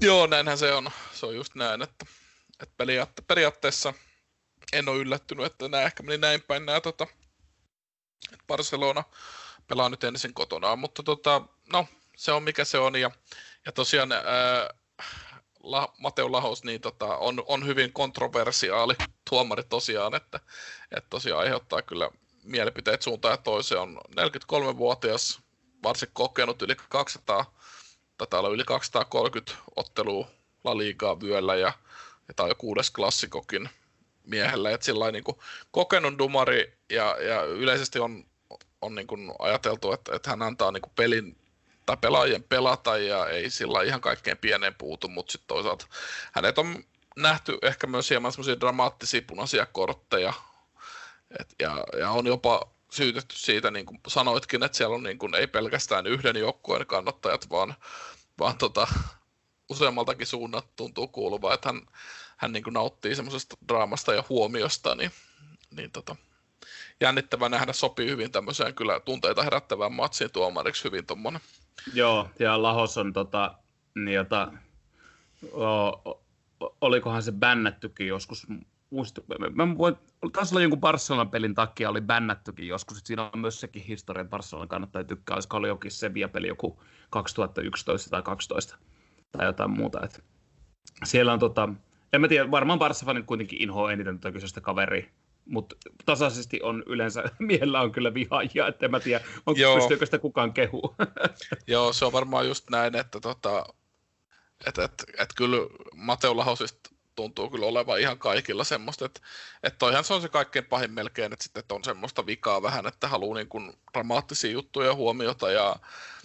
[0.02, 0.90] Joo, näinhän se on.
[1.14, 2.06] Se on just näin, että,
[2.60, 3.94] että periaatte, periaatteessa
[4.74, 7.08] en ole yllättynyt, että nämä ehkä meni näin päin nämä tota,
[8.48, 9.04] Barcelona
[9.68, 11.42] pelaa nyt ensin kotona, mutta tota,
[11.74, 11.88] no,
[12.18, 12.96] se on mikä se on.
[12.96, 13.12] Ja,
[13.66, 14.24] ja tosiaan ää,
[15.60, 18.94] La, Mateo Lahos niin tota, on, on hyvin kontroversiaali
[19.30, 20.40] tuomari tosiaan, että,
[20.92, 22.10] että tosiaan aiheuttaa kyllä
[22.44, 23.82] mielipiteet suuntaan ja toiseen.
[23.82, 25.40] On 43-vuotias,
[25.84, 27.57] varsin kokenut yli 200,
[28.18, 30.28] taitaa olla yli 230 ottelua
[30.64, 31.74] La Ligaa vyöllä ja,
[32.28, 33.70] ja tämä on jo kuudes klassikokin
[34.24, 34.72] miehellä.
[34.72, 35.24] Että sillä niin
[35.72, 38.26] kokenut dumari ja, ja yleisesti on,
[38.82, 41.38] on niin kuin ajateltu, että, että hän antaa niin kuin pelin
[41.86, 45.88] tai pelaajien pelata ja ei sillä ihan kaikkein pieneen puutu, mutta sitten toisaalta
[46.32, 46.84] hänet on
[47.16, 50.34] nähty ehkä myös hieman semmoisia dramaattisia punaisia kortteja
[51.40, 55.36] et, ja, ja, on jopa syytetty siitä, niin kuin sanoitkin, että siellä on niin kuin,
[55.36, 57.76] ei pelkästään yhden joukkueen kannattajat, vaan,
[58.40, 58.88] vaan tota,
[59.70, 61.82] useammaltakin suunnat tuntuu kuuluvaa, että hän,
[62.38, 65.12] hän niin kuin nauttii semmoisesta draamasta ja huomiosta, niin,
[65.72, 66.16] niin tota,
[67.02, 71.42] jännittävä nähdä, sopii hyvin tämmöiseen kyllä tunteita herättävään matsiin tuomariksi hyvin tuommoinen.
[71.94, 73.56] Joo, ja Lahos on tota,
[73.96, 74.52] niin jota,
[75.54, 76.24] o,
[76.82, 78.48] olikohan se bännättykin joskus,
[78.90, 79.96] muistu, mä voin,
[80.34, 84.22] taisi olla jonkun Barcelonan pelin takia oli bännättykin joskus, että siinä on myös sekin historia,
[84.22, 88.78] että Barcelonan kannattaa tykkää, olisiko oli jokin Sevilla-peli joku 2011 tai 2012
[89.32, 90.20] tai jotain muuta, että
[91.04, 91.70] siellä on tota,
[92.14, 95.06] en mä tiedä, varmaan Barcelonan kuitenkin inhoa eniten tätä kyseistä kaveria,
[95.46, 95.76] mutta
[96.06, 99.76] tasaisesti on yleensä, miehellä on kyllä vihaajia, että en mä tiedä, onko Joo.
[99.76, 100.96] pystyykö sitä kukaan kehu.
[101.68, 103.66] Joo, se on varmaan just näin, että tota,
[104.66, 105.58] et, et, et kyllä
[105.96, 109.22] Mateo Lahosista tuntuu kyllä olevan ihan kaikilla semmoista, että,
[109.64, 112.88] että toihan se on se kaikkein pahin melkein, että sitten että on semmoista vikaa vähän,
[112.88, 115.76] että haluaa niin kuin dramaattisia juttuja huomiota ja,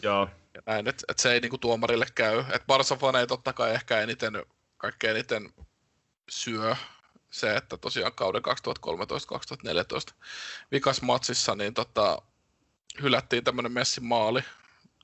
[0.03, 0.29] Joo.
[0.55, 2.39] ja näin, että, että se ei niin kuin tuomarille käy.
[2.41, 5.53] Että Barsa-faneja totta kai ehkä eniten, kaikkein eniten
[6.29, 6.77] syö
[7.31, 8.43] se, että tosiaan kauden
[10.11, 10.15] 2013-2014
[10.73, 12.23] vikas matsissa, niin tota,
[13.03, 14.41] hylättiin tämmöinen Messin maali,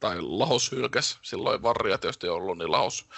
[0.01, 3.09] tai Lahos hylkäs, silloin varria tietysti ollut, niin Lahos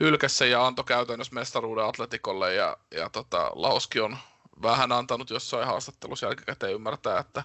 [0.00, 4.18] hylkäs sen ja antoi käytännössä mestaruuden Atletikolle, ja, ja tota, Lahoskin on
[4.62, 7.44] vähän antanut jossain haastattelussa jälkikäteen ymmärtää, että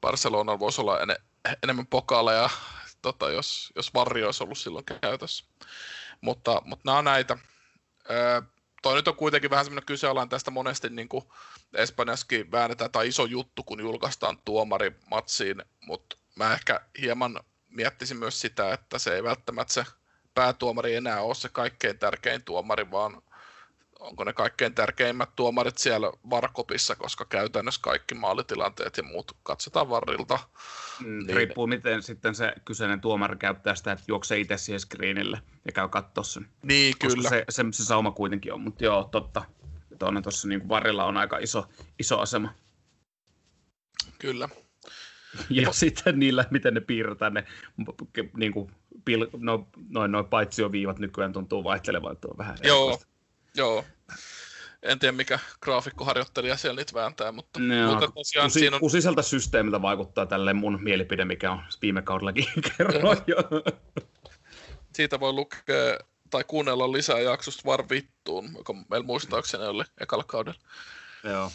[0.00, 1.16] Barcelona voisi olla en,
[1.62, 2.50] enemmän pokaaleja,
[3.02, 5.44] tota, jos, jos varri olisi ollut silloin käytössä.
[6.20, 7.38] Mutta, mutta nämä on näitä.
[8.10, 8.42] Öö,
[8.82, 11.24] toi nyt on kuitenkin vähän semmoinen kyseenalainen tästä monesti niin kuin
[11.74, 18.40] Espanjassakin väännetään, tai iso juttu, kun julkaistaan tuomari matsiin, mutta mä ehkä hieman miettisin myös
[18.40, 19.84] sitä, että se ei välttämättä se
[20.38, 23.22] päätuomari enää ole se kaikkein tärkein tuomari, vaan
[23.98, 30.38] onko ne kaikkein tärkeimmät tuomarit siellä varkopissa, koska käytännössä kaikki maalitilanteet ja muut katsotaan varrilta.
[31.00, 31.36] Mm, niin...
[31.36, 35.88] Riippuu miten sitten se kyseinen tuomari käyttää sitä, että juoksee itse siihen screenille ja käy
[35.88, 36.46] katsoa sen.
[36.62, 37.28] Niin, koska kyllä.
[37.28, 39.44] Se, se, se sauma kuitenkin on, mutta joo, totta.
[40.22, 41.68] Tuossa niin varrella on aika iso,
[41.98, 42.54] iso asema.
[44.18, 44.48] Kyllä.
[45.50, 47.44] Ja sitten niillä, miten ne piirretään ne
[48.36, 48.70] niin kuin,
[49.04, 53.06] pil, no, noin, noin paitsioviivat nykyään tuntuu vaihtelevan, että on vähän Joo, erikoista.
[53.56, 53.84] joo.
[54.82, 58.80] En tiedä, mikä graafikkoharjoittelija siellä niitä vääntää, mutta, no, mutta tosiaan kusi, siinä on...
[58.80, 62.46] Kusiselta systeemiltä vaikuttaa tälle mun mielipide, mikä on viime kaudellakin
[62.76, 63.36] kerroin jo.
[64.94, 65.98] Siitä voi lukea
[66.30, 70.60] tai kuunnella lisää jaksosta var vittuun, joka meillä muistaakseni oli ekalla kaudella.
[71.24, 71.50] Joo.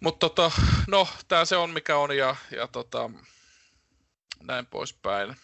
[0.00, 0.50] Mutta tota,
[0.88, 3.10] no, tämä se on mikä on ja, ja tota,
[4.42, 5.36] näin poispäin.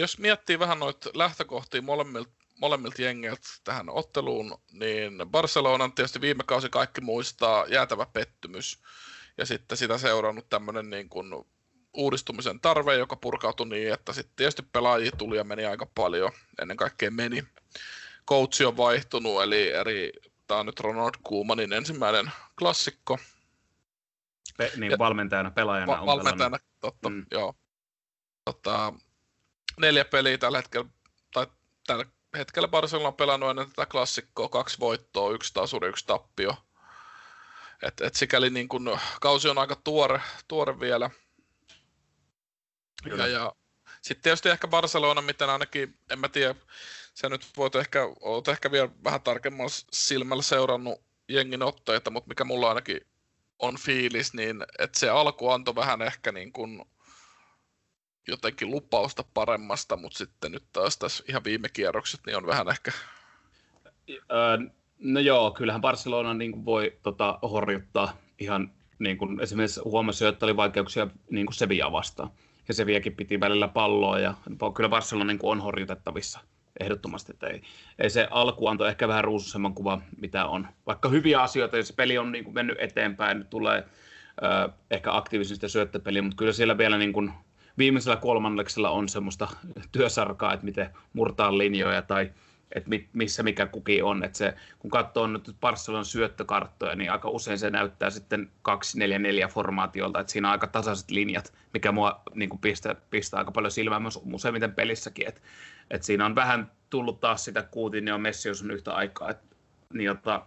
[0.00, 6.68] Jos miettii vähän noita lähtökohtia molemmilta, molemmilta jengeiltä tähän otteluun, niin Barcelonan tietysti viime kausi
[6.70, 8.78] kaikki muistaa jäätävä pettymys
[9.38, 11.34] ja sitten sitä seurannut tämmöinen niin kuin
[11.92, 16.76] uudistumisen tarve, joka purkautui niin, että sitten tietysti pelaajia tuli ja meni aika paljon, ennen
[16.76, 17.44] kaikkea meni.
[18.28, 20.12] Coach on vaihtunut, eli eri
[20.46, 23.18] tämä on nyt Ronald Koemanin ensimmäinen klassikko.
[24.56, 26.80] Pe- niin, ja, valmentajana, pelaajana va- on Valmentajana, pelannut.
[26.80, 27.26] totta, mm.
[27.30, 27.54] joo.
[28.44, 28.92] Tota,
[29.78, 30.88] neljä peliä tällä hetkellä,
[31.32, 31.46] tai
[31.86, 32.04] tällä
[32.36, 36.56] hetkellä Barcelona on pelannut ennen tätä klassikkoa, kaksi voittoa, yksi tasuri, yksi tappio.
[37.82, 41.10] Et, et sikäli niin kun, kausi on aika tuore, tuore vielä.
[43.06, 43.52] Ja, ja
[44.02, 46.54] sitten tietysti ehkä Barcelona, miten ainakin, en mä tiedä,
[47.14, 52.44] sä nyt voit ehkä, oot ehkä vielä vähän tarkemmalla silmällä seurannut jengin otteita, mutta mikä
[52.44, 53.00] mulla ainakin
[53.58, 56.84] on fiilis, niin että se alku antoi vähän ehkä niin kuin
[58.28, 62.92] jotenkin lupausta paremmasta, mutta sitten nyt taas tässä ihan viime kierrokset, niin on vähän ehkä...
[64.98, 70.46] no joo, kyllähän Barcelona niin kuin voi tota, horjuttaa ihan niin kuin esimerkiksi huomasi että
[70.46, 72.30] oli vaikeuksia niin kuin Sevilla vastaan.
[72.68, 74.34] Ja Sevillakin piti välillä palloa ja
[74.74, 76.40] kyllä Barcelona niin kuin on horjutettavissa
[76.80, 77.32] ehdottomasti.
[77.32, 77.62] Että ei,
[77.98, 80.68] ei se alku antoi ehkä vähän ruususemman kuva, mitä on.
[80.86, 83.84] Vaikka hyviä asioita, jos peli on niin kuin mennyt eteenpäin, tulee
[84.42, 87.32] ö, ehkä aktiivisista syöttöpeliä, mutta kyllä siellä vielä niin kuin
[87.78, 89.48] viimeisellä kolmanneksella on semmoista
[89.92, 92.32] työsarkaa, että miten murtaa linjoja tai
[92.72, 94.24] että missä mikä kuki on.
[94.24, 100.20] Että se, kun katsoo nyt Barcelon syöttökarttoja, niin aika usein se näyttää sitten 2-4-4 formaatiolta,
[100.20, 104.02] että siinä on aika tasaiset linjat, mikä mua niin kuin pistää, pistää aika paljon silmään
[104.02, 105.28] myös useimmiten pelissäkin.
[105.28, 105.40] Että,
[105.90, 109.30] että siinä on vähän tullut taas sitä kuutin, niin on Messi on yhtä aikaa.
[109.30, 109.38] Et,
[109.94, 110.46] niin, jota,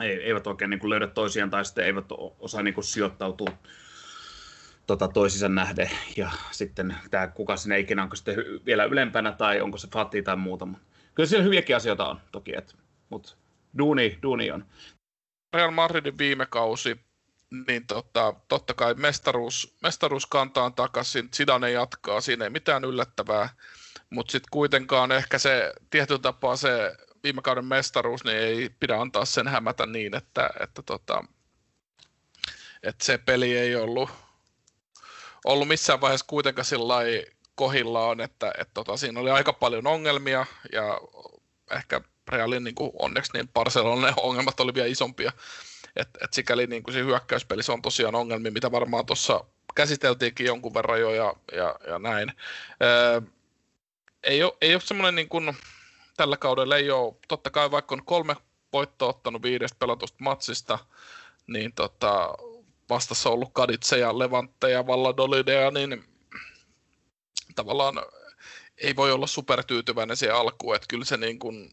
[0.00, 2.06] eivät oikein niin kuin löydä toisiaan tai sitten eivät
[2.40, 3.48] osaa niin kuin sijoittautua
[4.90, 5.90] tota, toisiinsa nähden.
[6.16, 8.34] Ja sitten tämä kuka sinne ikinä, onko sitten
[8.66, 10.68] vielä ylempänä tai onko se Fati tai muuta.
[11.14, 12.52] Kyllä siellä hyviäkin asioita on toki,
[13.08, 13.34] mutta
[13.78, 14.66] duuni, duuni on.
[15.54, 17.00] Real Madridin viime kausi,
[17.66, 23.48] niin tota, totta kai mestaruus, mestaruus kantaa takaisin, Zidane jatkaa, siinä ei mitään yllättävää,
[24.10, 29.24] mutta sitten kuitenkaan ehkä se tietyllä tapaa se viime kauden mestaruus, niin ei pidä antaa
[29.24, 31.24] sen hämätä niin, että, että, tota,
[32.82, 34.10] että se peli ei ollut,
[35.44, 36.94] ollut missään vaiheessa kuitenkaan sillä
[37.54, 41.00] kohillaan, että, että tota, siinä oli aika paljon ongelmia ja
[41.70, 45.32] ehkä Realin niin kuin onneksi niin Barcelonan ongelmat oli vielä isompia.
[45.96, 51.00] Et, et sikäli niin kuin hyökkäyspelissä on tosiaan ongelmia, mitä varmaan tuossa käsiteltiinkin jonkun verran
[51.00, 52.32] jo ja, ja, ja näin.
[52.82, 53.20] Öö,
[54.22, 55.56] ei ole, ei ole semmoinen niin kuin,
[56.16, 58.36] tällä kaudella ei ole, totta kai vaikka on kolme
[58.72, 60.78] voittoa ottanut viidestä pelatusta matsista,
[61.46, 62.34] niin tota,
[62.90, 66.04] vastassa ollut Kaditse ja Levante ja Valladolidea, niin
[67.54, 68.02] tavallaan
[68.78, 71.72] ei voi olla supertyytyväinen siihen alkuun, että kyllä se niin kuin,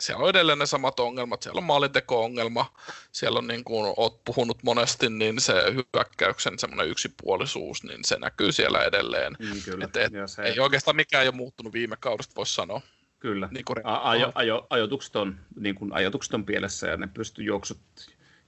[0.00, 2.74] siellä on edelleen ne samat ongelmat, siellä on maalinteko-ongelma,
[3.12, 8.52] siellä on niin kuin oot puhunut monesti, niin se hyökkäyksen semmoinen yksipuolisuus, niin se näkyy
[8.52, 9.36] siellä edelleen.
[9.38, 9.84] Mm, kyllä.
[9.84, 10.42] Et, et, se...
[10.42, 12.80] Ei oikeastaan mikään ei ole muuttunut viime kaudesta, voisi sanoa.
[13.18, 13.48] Kyllä.
[13.50, 17.44] Niin kuin A- ajo, ajo, ajotukset, on, niin kuin ajotukset on pielessä ja ne pystyy
[17.44, 17.78] juoksut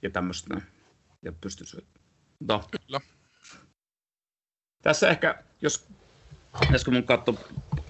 [0.02, 0.60] ja tämmöistä.
[1.22, 1.66] Ja pystyy
[2.40, 2.64] no.
[2.70, 3.00] Kyllä.
[4.82, 5.88] Tässä ehkä, jos
[6.60, 7.34] pitäisikö mun katsoa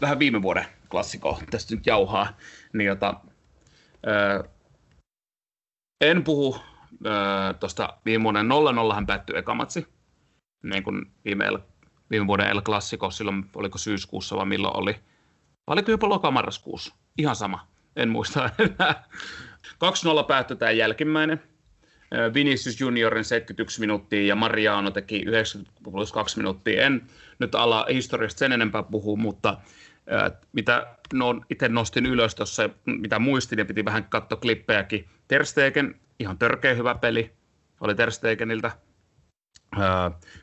[0.00, 2.36] vähän viime vuoden klassikoa, tästä nyt jauhaa,
[2.72, 3.20] niin jota,
[4.06, 4.44] ää,
[6.00, 6.60] en puhu
[7.60, 8.46] tuosta viime vuoden
[8.90, 9.86] 0-0 hän päättyi ekamatsi,
[10.62, 11.44] niin kuin viime,
[12.10, 14.92] viime vuoden El Classico, silloin oliko syyskuussa vai milloin oli,
[15.66, 19.04] vai oliko jopa lokamarraskuussa, ihan sama, en muista enää.
[20.22, 21.42] 2-0 päättyi tämä jälkimmäinen,
[22.34, 26.86] Vinicius Juniorin 71 minuuttia ja Mariano teki 90 plus 2 minuuttia.
[26.86, 27.02] En
[27.38, 29.56] nyt ala historiasta sen enempää puhua, mutta
[30.52, 35.08] mitä no, itse nostin ylös tuossa, mitä muistin ja piti vähän katsoa klippejäkin.
[35.28, 37.32] Terstegen, ihan törkeä hyvä peli,
[37.80, 38.70] oli Terstegeniltä.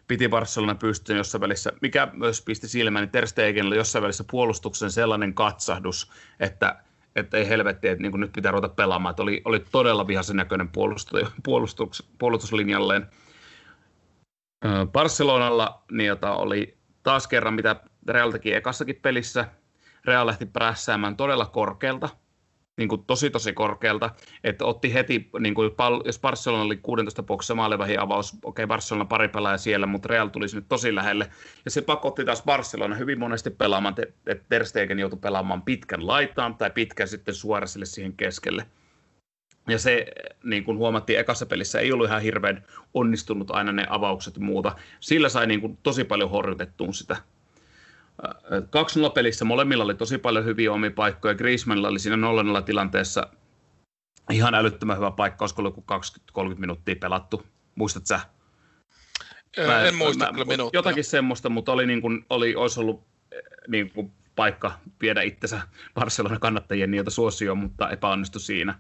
[0.08, 5.34] piti Barcelona pystyyn jossain välissä, mikä myös pisti silmään, niin Terstegenillä jossain välissä puolustuksen sellainen
[5.34, 6.84] katsahdus, että
[7.16, 9.12] että ei helvetti, että niin nyt pitää ruveta pelaamaan.
[9.12, 13.08] Että oli, oli todella vihaisen näköinen puolustus, puolustus, puolustuslinjalleen.
[14.92, 17.76] Barcelonalla niin jota oli taas kerran, mitä
[18.08, 19.46] Real teki ekassakin pelissä.
[20.06, 22.10] Real lähti prässäämään todella korkealta,
[22.78, 24.10] niin kuin tosi tosi korkealta,
[24.44, 25.72] että otti heti, niin kuin,
[26.06, 30.28] jos Barcelona oli 16 boksissa maalivähin avaus, okei okay, Barcelona pari pelaaja siellä, mutta Real
[30.28, 31.30] tuli sinne tosi lähelle,
[31.66, 33.96] ja se pakotti taas Barcelona hyvin monesti pelaamaan,
[34.28, 38.66] että Ter Stegen joutui pelaamaan pitkän laitaan tai pitkän sitten suoraselle siihen keskelle.
[39.68, 40.06] Ja se,
[40.44, 44.76] niin kuin huomattiin ekassa pelissä, ei ollut ihan hirveän onnistunut aina ne avaukset ja muuta.
[45.00, 47.18] Sillä sai niin kuin tosi paljon horjutettua sitä
[49.10, 51.36] 2-0 pelissä molemmilla oli tosi paljon hyviä omia paikkoja.
[51.36, 52.18] Griezmannilla oli siinä
[52.60, 53.28] 0-0 tilanteessa
[54.32, 55.78] ihan älyttömän hyvä paikka, olisiko ollut
[56.56, 57.46] 20-30 minuuttia pelattu.
[57.76, 58.20] Muistat sä?
[59.68, 60.78] Mä, en muista mä, kyllä minuuttia.
[60.78, 65.62] Jotakin semmoista, mutta oli niin kuin, oli, olisi ollut eh, niin kuin paikka viedä itsensä
[65.94, 68.80] Barcelona kannattajien niiltä suosioon, mutta epäonnistui siinä.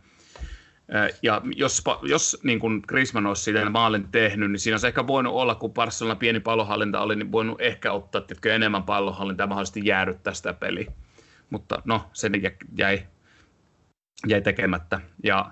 [1.22, 5.34] Ja jos, jos niin kuin Griezmann olisi siitä maalin tehnyt, niin siinä olisi ehkä voinut
[5.34, 9.82] olla, kun Barcelona pieni pallohallinta oli, niin voinut ehkä ottaa tietkö enemmän pallohallintaa ja mahdollisesti
[9.86, 10.92] jäädyttää sitä peliä.
[11.50, 12.30] Mutta no, se
[12.78, 13.04] jäi,
[14.28, 15.02] jäi tekemättä.
[15.24, 15.52] Ja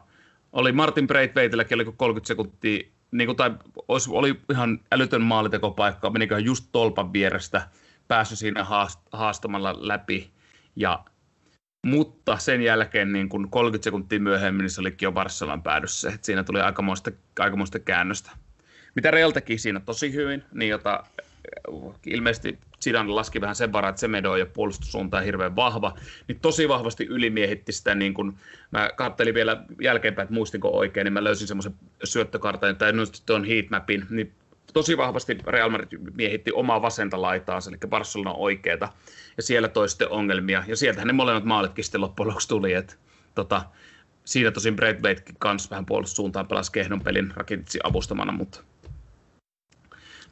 [0.51, 3.51] oli Martin Breitveitelläkin, oliko 30 sekuntia, niin kuin, tai
[3.88, 7.69] olisi, oli ihan älytön maalitekopaikka, meniköhän just tolpan vierestä,
[8.07, 8.65] päässyt siinä
[9.11, 10.31] haastamalla läpi.
[10.75, 11.05] Ja
[11.86, 16.11] mutta sen jälkeen niin kun 30 sekuntia myöhemmin niin se olikin jo Barcelonan päädyssä.
[16.15, 18.31] Et siinä tuli aikamoista, aikamoista käännöstä.
[18.95, 21.03] Mitä Real teki siinä tosi hyvin, niin jota
[22.05, 26.69] ilmeisesti Zidane laski vähän sen varaa, että Semedo ja puolustussuunta on hirveän vahva, niin tosi
[26.69, 28.38] vahvasti ylimiehitti sitä, niin kun
[28.71, 31.73] mä kattelin vielä jälkeenpäin, että muistinko oikein, niin mä löysin semmoisen
[32.03, 34.31] syöttökartan, tai nyt tuon heatmapin, niin
[34.74, 38.89] tosi vahvasti Real Madrid miehitti omaa vasenta laitaa, eli Barcelona oikeeta,
[39.38, 42.95] ja siellä toi sitten ongelmia, ja sieltähän ne molemmat maalitkin sitten loppujen lopuksi tuli, että
[43.36, 43.61] tota,
[44.26, 48.63] siinä tosin Braithwaitekin kanssa vähän puolustussuuntaan pelasi kehnon pelin Rakititsin avustamana, mutta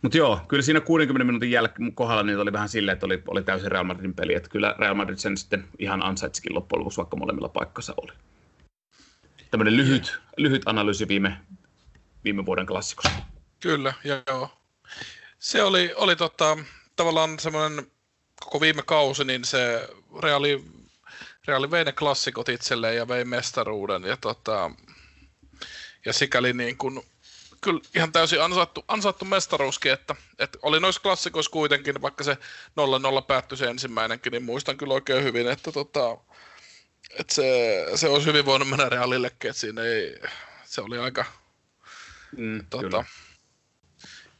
[0.01, 3.43] mutta joo, kyllä siinä 60 minuutin jäl- kohdalla niin oli vähän silleen, että oli, oli
[3.43, 4.35] täysin Real Madridin peli.
[4.35, 8.11] Että kyllä Real Madrid sen sitten ihan ansaitsikin loppujen lopuksi, vaikka molemmilla paikkansa oli.
[9.51, 11.37] Tämmöinen lyhyt, lyhyt analyysi viime,
[12.23, 13.30] viime vuoden klassikosta.
[13.61, 14.49] Kyllä, joo.
[15.39, 16.57] Se oli, oli tota,
[16.95, 17.91] tavallaan semmoinen
[18.39, 19.89] koko viime kausi, niin se
[20.23, 20.65] Reali
[21.47, 24.71] Reali vei ne klassikot itselleen ja vei mestaruuden ja, tota,
[26.05, 27.01] ja sikäli niin kuin,
[27.61, 32.37] kyllä ihan täysin ansattu, ansattu mestaruuskin, että, että oli noissa klassikoissa kuitenkin, vaikka se 0-0
[33.27, 36.17] päättyi se ensimmäinenkin, niin muistan kyllä oikein hyvin, että, tota,
[37.19, 40.19] että se, se olisi hyvin voinut mennä Realillekin, että siinä ei,
[40.65, 41.25] se oli aika,
[42.37, 43.05] mm, tota,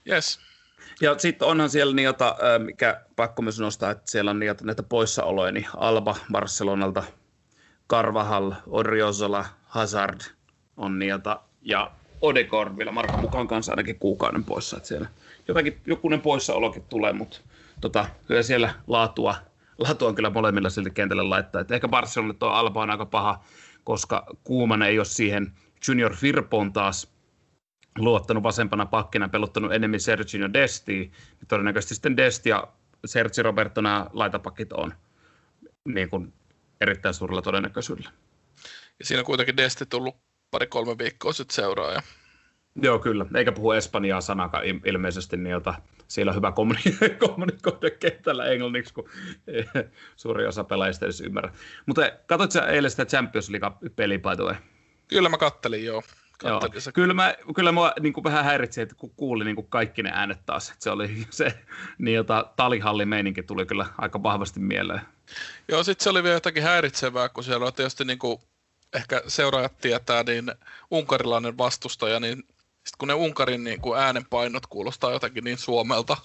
[0.10, 0.39] yes.
[1.02, 5.52] Ja sitten onhan siellä niitä, mikä pakko myös nostaa, että siellä on niitä, näitä poissaoloja,
[5.52, 7.04] niin Alba Barcelonalta,
[7.89, 10.20] Carvajal, Oriozola, Hazard
[10.78, 11.91] on niitä, ja
[12.22, 15.08] Odegaard vielä Marko mukaan kanssa ainakin kuukauden poissa, että siellä
[15.47, 17.38] jotakin, jokunen poissaolokin tulee, mutta
[17.82, 19.36] tota, kyllä siellä laatua,
[19.78, 21.62] laatua on kyllä molemmilla silti kentälle laittaa.
[21.62, 23.43] Et ehkä Barcelonalle tuo Alba on aika paha,
[23.84, 25.52] koska Kuuman ei ole siihen
[25.88, 27.11] Junior Firpoon taas
[27.98, 31.12] luottanut vasempana pakkina, pelottanut enemmän Sergio Desti, niin
[31.48, 32.68] todennäköisesti sitten Desti ja
[33.06, 34.94] Sergio Roberto nämä laitapakit on
[35.86, 36.34] niin kuin
[36.82, 38.12] erittäin suurella todennäköisyydellä.
[39.00, 40.16] Ja siinä on kuitenkin Desti tullut
[40.52, 42.02] pari-kolme viikkoa sitten seuraaja.
[42.76, 43.26] Joo, kyllä.
[43.36, 45.74] Eikä puhu espanjaa sanakaan ilmeisesti, niin jota
[46.08, 46.54] siellä on hyvä
[47.28, 49.10] kommunikoida kentällä englanniksi, kun
[50.16, 51.54] suuri osa pelaajista edes ymmärrä.
[51.86, 54.56] Mutta katsoitko eilen sitä Champions League-peliä?
[55.08, 56.04] Kyllä mä kattelin, joo.
[56.44, 56.62] Joo.
[56.94, 60.12] Kyllä, mä, kyllä mua niin kuin vähän häiritsi, että kun kuulin niin kuin kaikki ne
[60.14, 60.70] äänet taas.
[60.70, 61.60] Että se oli se,
[61.98, 65.02] niin jota talihalli meininki tuli kyllä aika vahvasti mieleen.
[65.68, 68.39] Joo, sitten se oli vielä jotakin häiritsevää, kun siellä on tietysti niin kuin,
[68.94, 70.52] ehkä seuraajat tietää, niin
[70.92, 76.18] unkarilainen vastustaja, niin sitten kun ne Unkarin niin kuin äänenpainot kuulostaa jotakin niin suomelta,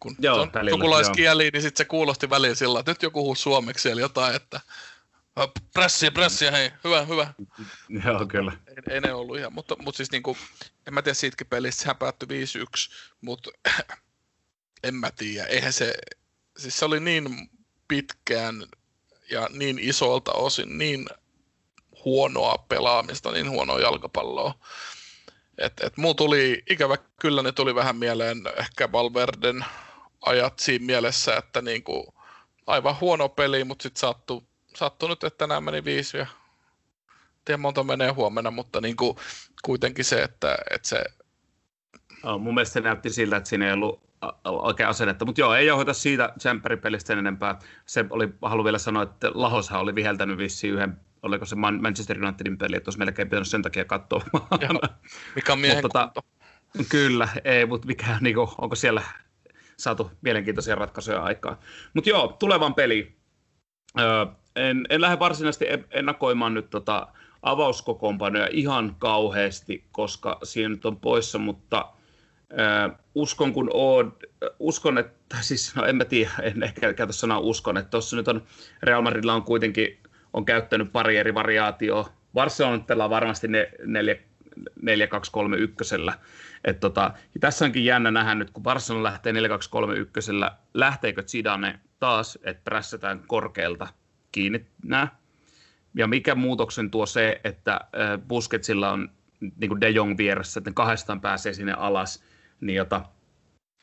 [0.00, 3.90] kun joo, on sukulaiskieli, niin sitten se kuulosti väliin sillä, että nyt joku huu suomeksi
[3.90, 4.60] eli jotain, että
[5.72, 7.34] Pressiä, pressiä, hei, hyvä, hyvä.
[8.04, 8.52] Joo, kyllä.
[8.66, 10.36] Ei, ei ne ollut ihan, mutta, mutta siis niinku,
[10.86, 13.50] en mä tiedä siitäkin pelistä, sehän päättyi 5-1, mutta
[14.84, 15.94] en mä tiedä, eihän se,
[16.56, 17.50] siis se oli niin
[17.88, 18.64] pitkään
[19.30, 21.06] ja niin isolta osin niin
[22.04, 24.54] huonoa pelaamista, niin huonoa jalkapalloa.
[25.58, 29.64] Et, et muu tuli, ikävä kyllä ne tuli vähän mieleen ehkä Valverden
[30.20, 32.14] ajat siinä mielessä, että niinku,
[32.66, 34.42] aivan huono peli, mutta sitten sattui
[34.76, 36.26] sattui nyt, että nämä meni viisi ja
[37.44, 39.16] tiedä monta menee huomenna, mutta niin kuin,
[39.64, 41.04] kuitenkin se, että, että se...
[42.24, 44.04] No, mun mielestä se näytti siltä, että siinä ei ollut
[44.44, 45.24] oikein asennetta.
[45.24, 47.58] Mutta joo, ei johota siitä Champerin-pelistä sen enempää.
[47.86, 52.58] Se oli, haluan vielä sanoa, että Lahoshan oli viheltänyt vissiin yhden, oliko se Manchester Unitedin
[52.58, 54.22] peli, että olisi melkein pitänyt sen takia katsoa.
[54.60, 54.80] Joo,
[55.34, 56.22] mikä on miehen mutta, tota,
[56.88, 59.02] Kyllä, ei, mutta mikä, niin kuin, onko siellä
[59.76, 61.58] saatu mielenkiintoisia ratkaisuja aikaan.
[61.94, 63.16] Mutta joo, tulevan peli.
[64.00, 64.26] Öö,
[64.56, 67.08] en, en lähde varsinaisesti ennakoimaan nyt tota
[67.42, 71.86] avauskokoonpanoja ihan kauheasti, koska siinä nyt on poissa, mutta
[72.60, 74.16] äh, uskon kun oon,
[74.58, 78.28] uskon, että siis, no en mä tiedä, en ehkä käytä sanaa uskon, että tuossa nyt
[78.28, 78.42] on,
[78.82, 79.98] Real Madridilla on kuitenkin,
[80.32, 84.16] on käyttänyt pari eri variaatioa, Barcelona pelaa varmasti ne 4
[84.82, 85.94] 4 2 3 1
[86.64, 90.32] Et tota, tässä onkin jännä nähdä nyt, kun Barcelona lähtee 4 2 3 1
[90.74, 93.88] lähteekö Zidane taas, että prässätään korkealta
[94.34, 95.08] kiinni nämä.
[95.94, 97.80] Ja mikä muutoksen tuo se, että
[98.28, 99.10] Busquetsilla on
[99.40, 102.24] niin kuin De Jong vieressä, että ne kahdestaan pääsee sinne alas,
[102.60, 103.02] niin jota,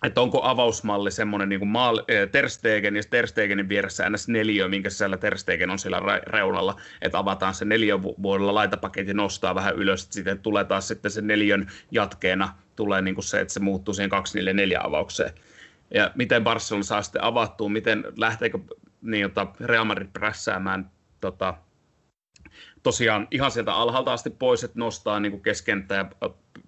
[0.03, 1.99] että onko avausmalli semmoinen niin kuin Maal,
[2.31, 4.27] Ter Stegen ja Ter Stegenin vieressä ns.
[4.27, 9.55] neljä, minkä sisällä Ter Stegen on siellä reunalla, että avataan se neljän vuodella laitapaketti nostaa
[9.55, 13.59] vähän ylös, sitten tulee taas sitten se neljän jatkeena tulee niin kuin se, että se
[13.59, 15.33] muuttuu siihen 2-4-4 avaukseen.
[15.93, 18.59] Ja miten Barcelona saa sitten avattua, miten lähteekö
[19.01, 20.91] niin, jota Real Madrid prässäämään
[21.21, 21.53] tota,
[22.83, 26.09] tosiaan ihan sieltä alhaalta asti pois, että nostaa niin kuin keskenttä ja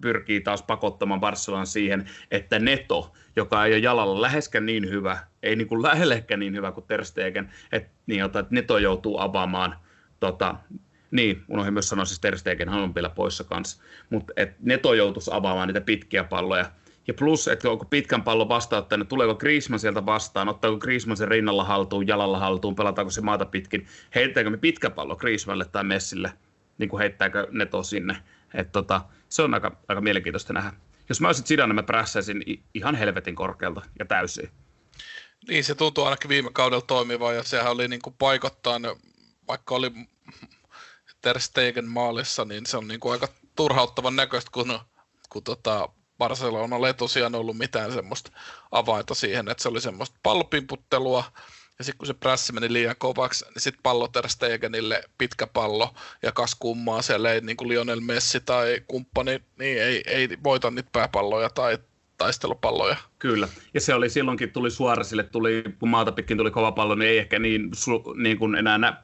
[0.00, 5.56] pyrkii taas pakottamaan Barcelonan siihen, että Neto, joka ei ole jalalla läheskään niin hyvä, ei
[5.56, 9.76] niin kuin lähellekään niin hyvä kuin Ter Stegen, että, niin, jota, että Neto joutuu avaamaan
[10.20, 10.54] tota,
[11.10, 15.68] niin, unohdin myös sanoa, siis Ter Stegen on vielä poissa kanssa, mutta Neto joutuisi avaamaan
[15.68, 16.70] niitä pitkiä palloja,
[17.06, 21.64] ja plus, että onko pitkän pallon vastaanottajana, tuleeko Griezmann sieltä vastaan, ottaako Griezmann sen rinnalla
[21.64, 26.32] haltuun, jalalla haltuun, pelataanko se maata pitkin, heittääkö me pitkä pallo Griezmannille tai Messille,
[26.78, 28.16] niin kuin heittääkö Neto sinne.
[28.54, 30.72] Et tota, se on aika, aika mielenkiintoista nähdä.
[31.08, 32.44] Jos mä olisin Zidane, mä prässäisin
[32.74, 34.50] ihan helvetin korkealta ja täysin.
[35.48, 38.82] Niin, se tuntuu ainakin viime kaudella toimivaa ja sehän oli niin kuin paikottaan,
[39.48, 39.90] vaikka oli
[41.20, 44.78] Ter Stegen maalissa, niin se on niin kuin aika turhauttavan näköistä, kun,
[45.28, 45.88] kun tota,
[46.18, 48.30] Barcelonalle ei tosiaan ollut mitään semmoista
[48.70, 51.24] avainta siihen, että se oli semmoista pallopimputtelua,
[51.78, 55.94] ja sitten kun se prässi meni liian kovaksi, niin sitten pallo Ter Stegenille pitkä pallo,
[56.22, 60.70] ja kas kummaa siellä ei niin kuin Lionel Messi tai kumppani, niin ei, ei voita
[60.70, 61.78] niitä pääpalloja tai
[62.18, 62.96] taistelupalloja.
[63.18, 66.94] Kyllä, ja se oli silloinkin, tuli suora sille, tuli, kun maata pitkin tuli kova pallo,
[66.94, 67.70] niin ei ehkä niin,
[68.16, 69.02] niin kuin enää nä,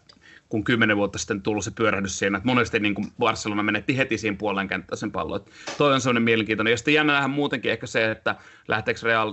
[0.51, 4.19] kun kymmenen vuotta sitten tullut se pyörähdys siinä, että monesti niin kuin Barcelona menetti heti
[4.19, 5.45] siinä puolen kenttään sen pallon.
[5.79, 6.71] Toi on sellainen mielenkiintoinen.
[6.71, 8.37] Ja sitten jännä nähdä muutenkin ehkä se, että
[8.69, 9.33] lähteekö Real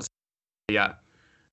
[0.73, 0.95] ja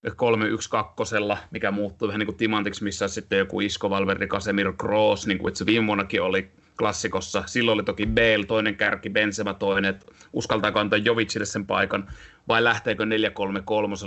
[0.07, 5.39] 3-1-2, mikä muuttuu vähän niin kuin timantiksi, missä sitten joku Isco, Valverde, Casemiro, Kroos, niin
[5.39, 7.43] kuin itse viime vuonnakin oli klassikossa.
[7.47, 12.09] Silloin oli toki Bale, toinen kärki, Benzema toinen, että uskaltaako antaa Jovicille sen paikan,
[12.49, 13.07] vai lähteekö 4-3-3,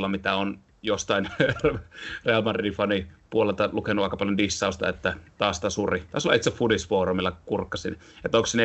[0.08, 1.30] mitä on jostain
[2.26, 6.04] Real Madridin fani puolelta lukenut aika paljon dissausta, että taas tämä suri.
[6.12, 8.58] Taisi olla itse Foodis Forumilla kurkkasin, että onko se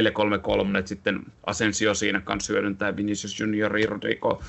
[0.72, 4.42] 4-3-3, että sitten Asensio siinä kanssa hyödyntää Vinicius Junior, Rodrigo,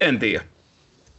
[0.00, 0.44] en tiedä.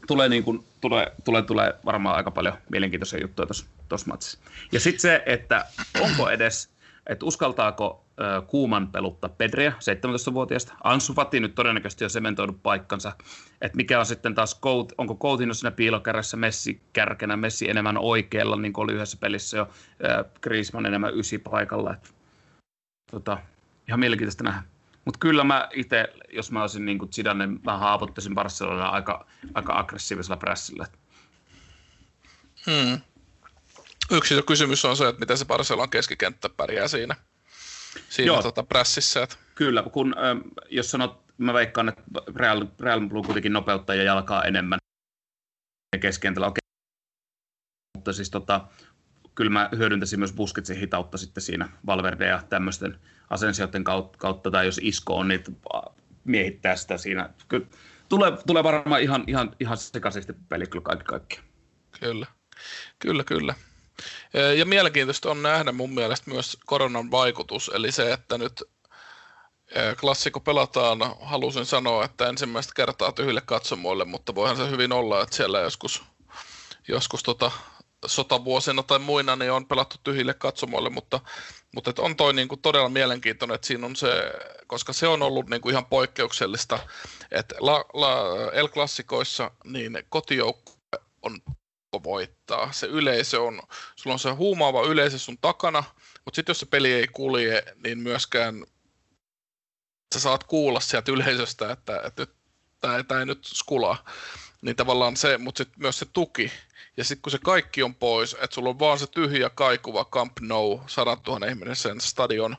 [0.07, 3.47] Tulee, niin kuin, tulee, tulee, tulee varmaan aika paljon mielenkiintoisia juttuja
[3.89, 4.39] tuossa matsissa.
[4.71, 5.65] Ja sitten se, että
[6.01, 6.69] onko edes
[7.07, 10.73] että uskaltaako äh, Kuuman peluttaa Pedriä, 17-vuotiaasta.
[10.83, 13.11] Ansu Fati nyt todennäköisesti jo sementoinut paikkansa.
[13.61, 18.55] Että mikä on sitten taas, Kout, onko Coutinho siinä piilokärjessä, Messi kärkenä, Messi enemmän oikealla,
[18.55, 21.93] niin kuin oli yhdessä pelissä jo, äh, Griezmann enemmän ysi paikalla.
[21.93, 22.13] Et,
[23.11, 23.37] tota,
[23.87, 24.63] ihan mielenkiintoista nähdä.
[25.05, 30.37] Mutta kyllä mä itse, jos mä olisin niin Zidane, mä haavuttaisin Barcelonaa aika, aika aggressiivisella
[30.37, 30.87] prässillä.
[32.65, 33.01] Hmm.
[34.11, 37.15] Yksi kysymys on se, että miten se Barcelona keskikenttä pärjää siinä,
[38.09, 38.41] siinä Joo.
[38.41, 39.23] Tota prässissä.
[39.23, 39.35] Että...
[39.55, 40.39] Kyllä, kun ähm,
[40.69, 42.01] jos sanot, mä veikkaan, että
[42.35, 44.79] Real, Real Blue kuitenkin nopeuttaa ja jalkaa enemmän
[46.01, 46.47] keskikentällä.
[46.47, 46.61] Okei.
[47.97, 48.67] Mutta siis tota,
[49.35, 52.99] kyllä mä hyödyntäisin myös Busquetsin hitautta sitten siinä Valverde ja tämmöisten
[53.29, 53.83] asensioiden
[54.17, 55.43] kautta, tai jos Isko on, niin
[56.23, 57.29] miehittää sitä siinä.
[57.47, 57.65] Kyllä,
[58.09, 61.39] tulee, tulee varmaan ihan, ihan, ihan sekaisesti peli kyllä kaikki kaikki.
[61.99, 62.25] Kyllä,
[62.99, 63.55] kyllä, kyllä.
[64.57, 68.63] Ja mielenkiintoista on nähdä mun mielestä myös koronan vaikutus, eli se, että nyt
[69.99, 75.35] klassikko pelataan, halusin sanoa, että ensimmäistä kertaa tyhjille katsomoille, mutta voihan se hyvin olla, että
[75.35, 76.03] siellä joskus,
[76.87, 77.51] joskus tota,
[78.05, 81.19] sotavuosina tai muina niin on pelattu tyhjille katsomoille, mutta,
[81.75, 84.33] mutta että on toi niin kuin todella mielenkiintoinen, että siinä on se,
[84.67, 86.79] koska se on ollut niin kuin ihan poikkeuksellista,
[87.31, 88.17] että la, la,
[88.53, 90.75] El Classicoissa niin kotijoukkue
[91.21, 91.41] on
[92.03, 92.71] voittaa.
[92.71, 93.61] Se yleisö on,
[93.95, 95.83] sulla on se huumaava yleisö sun takana,
[96.25, 98.65] mutta sitten jos se peli ei kulje, niin myöskään
[100.13, 102.27] sä saat kuulla sieltä yleisöstä, että, että
[102.81, 104.05] tämä, tämä ei nyt skulaa.
[104.61, 106.51] Niin tavallaan se, mutta sitten myös se tuki.
[106.97, 110.39] Ja sitten kun se kaikki on pois, että sulla on vaan se tyhjä kaikuva Camp
[110.41, 112.57] Nou, 100 000 ihminen sen stadion,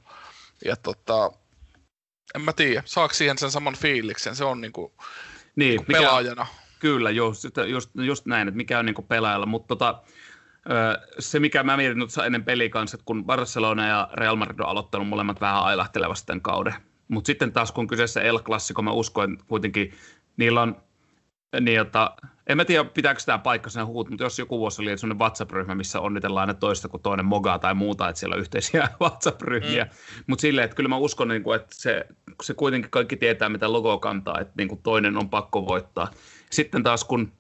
[0.65, 1.33] ja tota,
[2.35, 4.93] en mä tiedä, saako siihen sen saman fiiliksen, se on niinku,
[5.57, 6.47] niin, niinku pelaajana.
[6.83, 10.03] Kyllä, just, just, just näin, että mikä on niin pelaajalla, mutta tota,
[11.19, 14.67] se, mikä mä mietin nyt ennen peliä kanssa, että kun Barcelona ja Real Madrid on
[14.67, 16.75] aloittanut molemmat vähän ailahtelevasti tämän kauden,
[17.09, 19.93] mutta sitten taas kun kyseessä El Clasico, mä uskoin kuitenkin,
[20.37, 20.77] niillä on
[21.61, 22.17] niin, jota,
[22.47, 25.75] en mä tiedä, pitääkö tämä paikka sen huut, mutta jos joku vuosi oli sellainen WhatsApp-ryhmä,
[25.75, 29.85] missä onnitellaan aina toista kuin toinen mogaa tai muuta, että siellä on yhteisiä WhatsApp-ryhmiä.
[29.85, 29.91] Mm.
[30.27, 32.07] Mutta silleen, että kyllä mä uskon, niin kuin, että se,
[32.43, 36.11] se kuitenkin kaikki tietää, mitä logo kantaa, että niin kuin toinen on pakko voittaa.
[36.53, 37.33] Sitten taas kun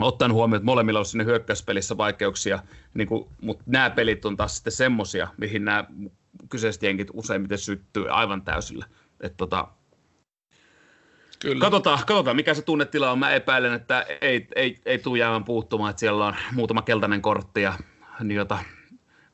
[0.00, 2.58] ottaen huomioon, että molemmilla on sinne hyökkäyspelissä vaikeuksia,
[2.94, 5.84] niin kuin, mutta nämä pelit on taas sitten semmosia, mihin nämä
[6.50, 8.86] kyseiset jenkit useimmiten syttyy aivan täysillä.
[9.20, 9.68] Että tota,
[11.40, 11.60] Kyllä.
[11.60, 13.18] Katsotaan, katsotaan, mikä se tunnetila on.
[13.18, 17.62] Mä epäilen, että ei, ei, ei tule jäämään puuttumaan, että siellä on muutama keltainen kortti
[17.62, 17.74] ja
[18.20, 18.58] niin jota,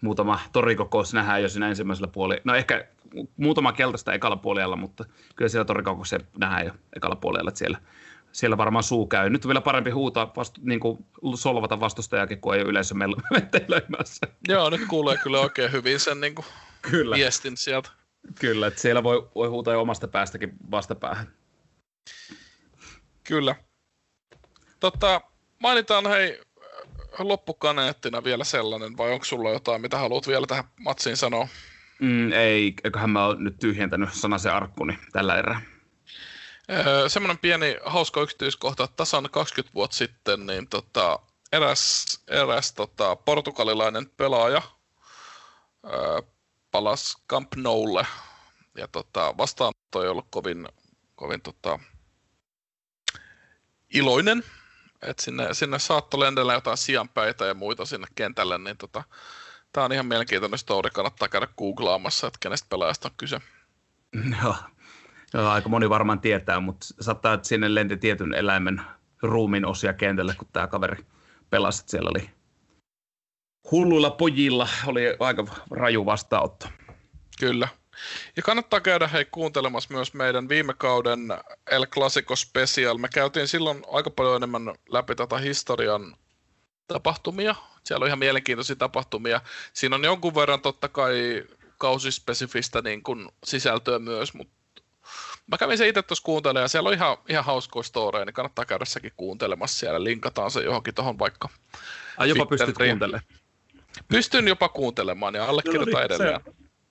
[0.00, 2.42] muutama torikokous nähdään jo siinä ensimmäisellä puolella.
[2.44, 2.88] No ehkä
[3.36, 5.04] muutama keltaista ekalla puolella, mutta
[5.36, 7.78] kyllä siellä torikokous nähdään jo ekalla puolella, että siellä
[8.32, 9.30] siellä varmaan suu käy.
[9.30, 12.94] Nyt on vielä parempi huutaa, vastu, niin kuin solvata vastustajakin, kun ei ole yleisö
[13.30, 14.26] mettelöimässä.
[14.48, 16.46] Joo, nyt kuulee kyllä oikein hyvin sen niin kuin
[16.82, 17.16] kyllä.
[17.16, 17.90] viestin sieltä.
[18.40, 21.32] Kyllä, että siellä voi, voi huutaa jo omasta päästäkin vastapäähän.
[23.24, 23.54] Kyllä.
[24.80, 25.20] Tota,
[25.58, 26.40] mainitaan hei
[27.18, 31.48] loppukaneettina vielä sellainen, vai onko sulla jotain, mitä haluat vielä tähän matsiin sanoa?
[32.00, 35.60] Mm, ei, eiköhän mä ole nyt tyhjentänyt sanasen arkkuni tällä erää.
[36.70, 41.18] Öö, semmoinen pieni hauska yksityiskohta, että tasan 20 vuotta sitten niin tota,
[41.52, 44.62] eräs, eräs tota, portugalilainen pelaaja
[45.84, 46.22] öö,
[46.70, 48.06] palasi Camp Noulle.
[48.76, 50.68] Ja tota, vastaanotto ei ollut kovin,
[51.14, 51.78] kovin tota,
[53.94, 54.44] iloinen,
[55.02, 59.04] että sinne, sinne saattoi lendellä jotain sijanpäitä ja muita sinne kentälle, niin tota,
[59.72, 63.40] tämä on ihan mielenkiintoinen story, kannattaa käydä googlaamassa, että kenestä pelaajasta on kyse.
[64.42, 64.54] Joo,
[65.34, 68.82] Joo, aika moni varmaan tietää, mutta saattaa, että sinne lenti tietyn eläimen
[69.22, 71.04] ruumin osia kentälle, kun tämä kaveri
[71.50, 71.84] pelasi.
[71.86, 72.30] Siellä oli
[73.70, 76.68] hulluilla pojilla oli aika raju vastaanotto.
[77.40, 77.68] Kyllä.
[78.36, 81.20] Ja kannattaa käydä hei kuuntelemassa myös meidän viime kauden
[81.70, 82.98] El Clasico Special.
[82.98, 86.16] Me käytiin silloin aika paljon enemmän läpi tätä historian
[86.86, 87.54] tapahtumia.
[87.84, 89.40] Siellä on ihan mielenkiintoisia tapahtumia.
[89.72, 91.44] Siinä on jonkun verran totta kai
[91.78, 94.59] kausispesifistä niin kuin sisältöä myös, mutta
[95.50, 98.64] mä kävin se itse tuossa kuuntelemaan ja siellä on ihan, ihan hauskoja storeja, niin kannattaa
[98.64, 100.04] käydä sekin kuuntelemassa siellä.
[100.04, 101.48] Linkataan se johonkin tuohon vaikka.
[102.16, 103.22] Ai jopa pystyt kuuntelemaan?
[104.08, 106.40] Pystyn jopa kuuntelemaan ja allekirjoitan no niin, edelleen.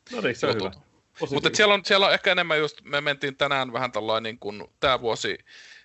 [0.09, 0.71] Se, no niin, se on hyvä.
[1.31, 4.63] Mutta siellä on, siellä on ehkä enemmän just, me mentiin tänään vähän tällainen niin kuin
[4.79, 5.37] tämä vuosi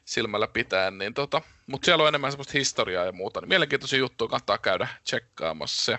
[0.05, 3.41] silmällä pitäen, niin tota, mutta siellä on enemmän semmoista historiaa ja muuta.
[3.41, 5.99] Niin mielenkiintoisia juttuja kannattaa käydä tsekkaamassa se.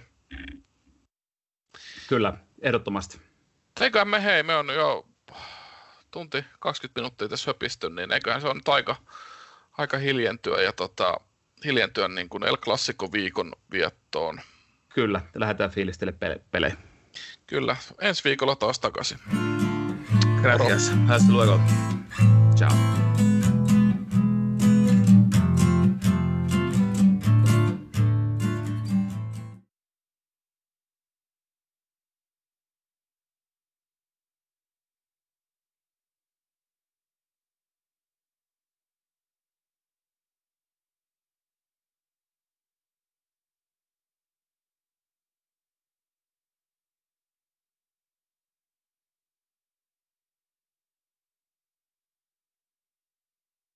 [2.07, 3.21] Kyllä, ehdottomasti.
[3.81, 5.07] Eiköhän me, hei, me on jo
[6.15, 8.95] tunti 20 minuuttia tässä höpisty, niin eiköhän se on nyt aika,
[9.77, 11.17] aika hiljentyä ja tota,
[11.65, 14.41] hiljentyä niin kuin El Clasico viikon viettoon.
[14.89, 16.77] Kyllä, lähdetään fiilistelle pele- pelejä.
[17.47, 19.19] Kyllä, ensi viikolla taas takaisin.
[20.41, 20.91] Gracias.
[21.07, 21.59] Hasta luego.
[22.57, 23.04] Ciao.